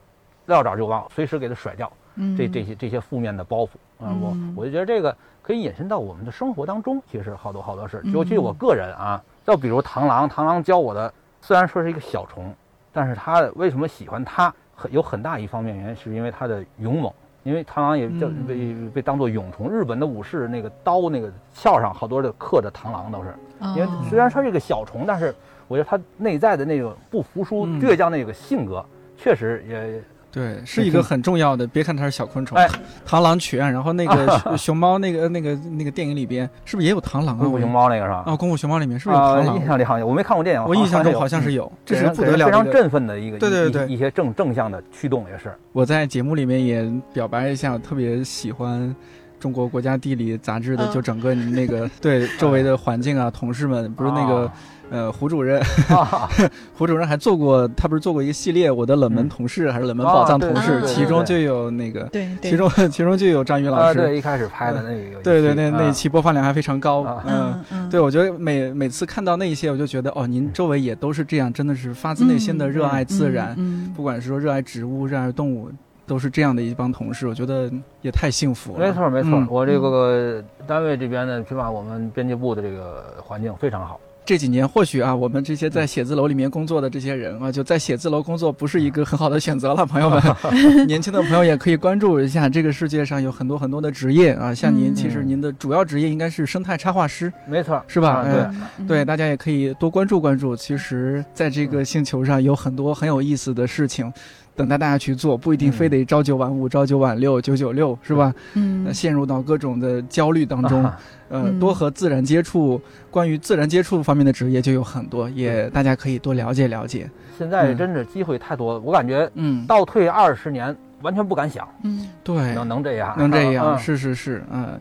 [0.47, 1.91] 撂爪就忘，随时给它甩掉，
[2.37, 3.69] 这这些这些负面的包袱
[3.99, 4.55] 啊、我嗯。
[4.57, 12.55] 我就觉得这个可以引申到我们的生活当中，其实好多好多事，嗯尤其我个人啊，就比如螳螂，螳螂教我的虽然说是一个小虫，
[12.93, 17.13] 但是它为什么喜欢它，很有很大一方面原因是因为它的勇猛。
[17.43, 18.47] 因为螳螂也叫嗯。
[18.47, 23.35] 被被当做蛹虫，日本的武士那个刀那个鞘上好多的刻着螳螂都是，
[23.75, 23.85] 因为。
[23.85, 25.35] 哦虽然它是个小虫，但是
[25.67, 27.81] 我觉得它内在的那种不服输、嗯。
[27.81, 28.85] 倔强那个性格，
[29.17, 31.67] 确实也对，是一个很重要的。
[31.67, 32.69] 别看它是小昆虫，哎
[33.07, 37.43] 螳螂犬，然后那个 熊熊猫那个那个那个电影里边是不是也有螳螂啊？
[37.43, 38.23] 功夫熊猫那个是吧？
[38.27, 39.57] 啊，功夫熊猫里面是不是有啊螳螂？
[39.59, 42.73] 印象里好像我没看过电影，我印象中好好像是有，这是不得了的一个。
[42.73, 45.53] 振奋的一个，对对对一一些正正向的驱动也是。
[45.73, 48.95] 我在节目里面也表白一下，我特别喜欢
[49.41, 50.93] 中国国家地理杂志的，嗯。
[50.93, 54.53] 就整个那个 对周围的环境啊，同事们，不是那个
[54.91, 56.29] 呃胡主任，啊，
[56.77, 67.41] 胡主任还做过，他不是做过一个系列《我的冷门同事》还是冷门宝藏同事其中就有那个，对对，其中 其中就有张宇老啊，师，对，一开始拍的那个对对，那那一期播放量还非常高啊，嗯。
[67.53, 75.71] 嗯嗯，对，我觉得每每次看到那一些，我就觉得哦，您周围也都是这样，真的是发自内心的热爱自然，嗯，不管是说热爱植物、热爱动物，
[76.11, 77.71] 都是这样的一帮同事，我觉得
[78.03, 78.81] 也太幸福了。
[78.81, 84.01] 没错没错嗯，我这个单位这边呢，起码我们编辑部的这个环境非常好。
[84.23, 90.21] 这几年或许啊，我们这些在写字楼里面工作的这些人 啊，就在写字楼工作不是一个很好的选择了，朋友们。
[90.87, 100.57] 年轻的朋友也可以关注一下，这个世界上有很多很多的职业啊，像您，嗯其实您的主要职业应该是生态插画师，没错，是吧啊对对，，大家也可以多关注关注。
[100.57, 104.13] 其实，在这个星球上有很多很有意思的事情。
[104.61, 108.31] 等待大家去做，不一定非得朝九晚五、朝九晚六、九九六，是吧？
[108.53, 110.85] 嗯呃，陷入到各种的焦虑当中，
[111.31, 111.59] 嗯。
[111.59, 112.79] 多和自然接触，
[113.11, 117.11] 关于自然接触方面的职业就有很多，也大家可以多了解了解。
[117.39, 117.79] 现在嗯。
[117.79, 122.07] 真是机会太多了，我感觉嗯，倒退二十年完全不敢想嗯。
[122.23, 123.79] 对，能能这样，能这样，嗯。
[123.79, 124.79] 是是是，嗯。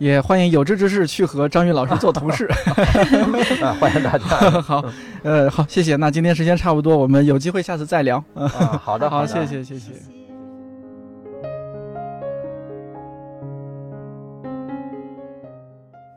[0.00, 2.46] 也欢迎有志之士去和张宇老师做同事。
[3.62, 4.24] 啊欢迎大家。
[4.62, 4.82] 好，
[5.22, 5.94] 呃，好，谢谢。
[5.96, 8.16] 那今天时间差不多，我们有机会下次再聊。
[8.34, 8.48] 啊，
[8.82, 9.92] 好的， 好，谢谢，谢谢。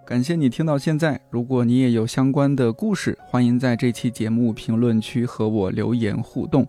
[0.06, 1.20] 感谢你听到现在。
[1.30, 6.66] 如果你也有相关的故事，欢迎在这期节目评论区和我留言互动。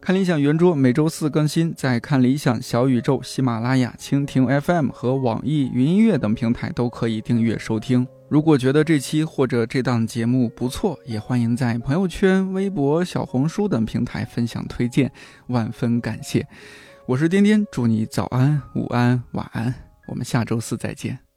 [0.00, 8.06] 看理想圆桌每周四更新，在看理想、小宇宙、喜马拉雅、蜻蜓 FM 和网易云音乐等平台都可以订阅收听。
[8.30, 15.12] 如果觉得这期或者这档节目不错，也欢迎在朋友圈、微博、小红书等平台分享推荐，
[15.48, 16.46] 万分感谢。
[17.06, 19.74] 我是颠颠，祝你早安、午安、晚安，
[20.08, 21.29] 我们下周四再见。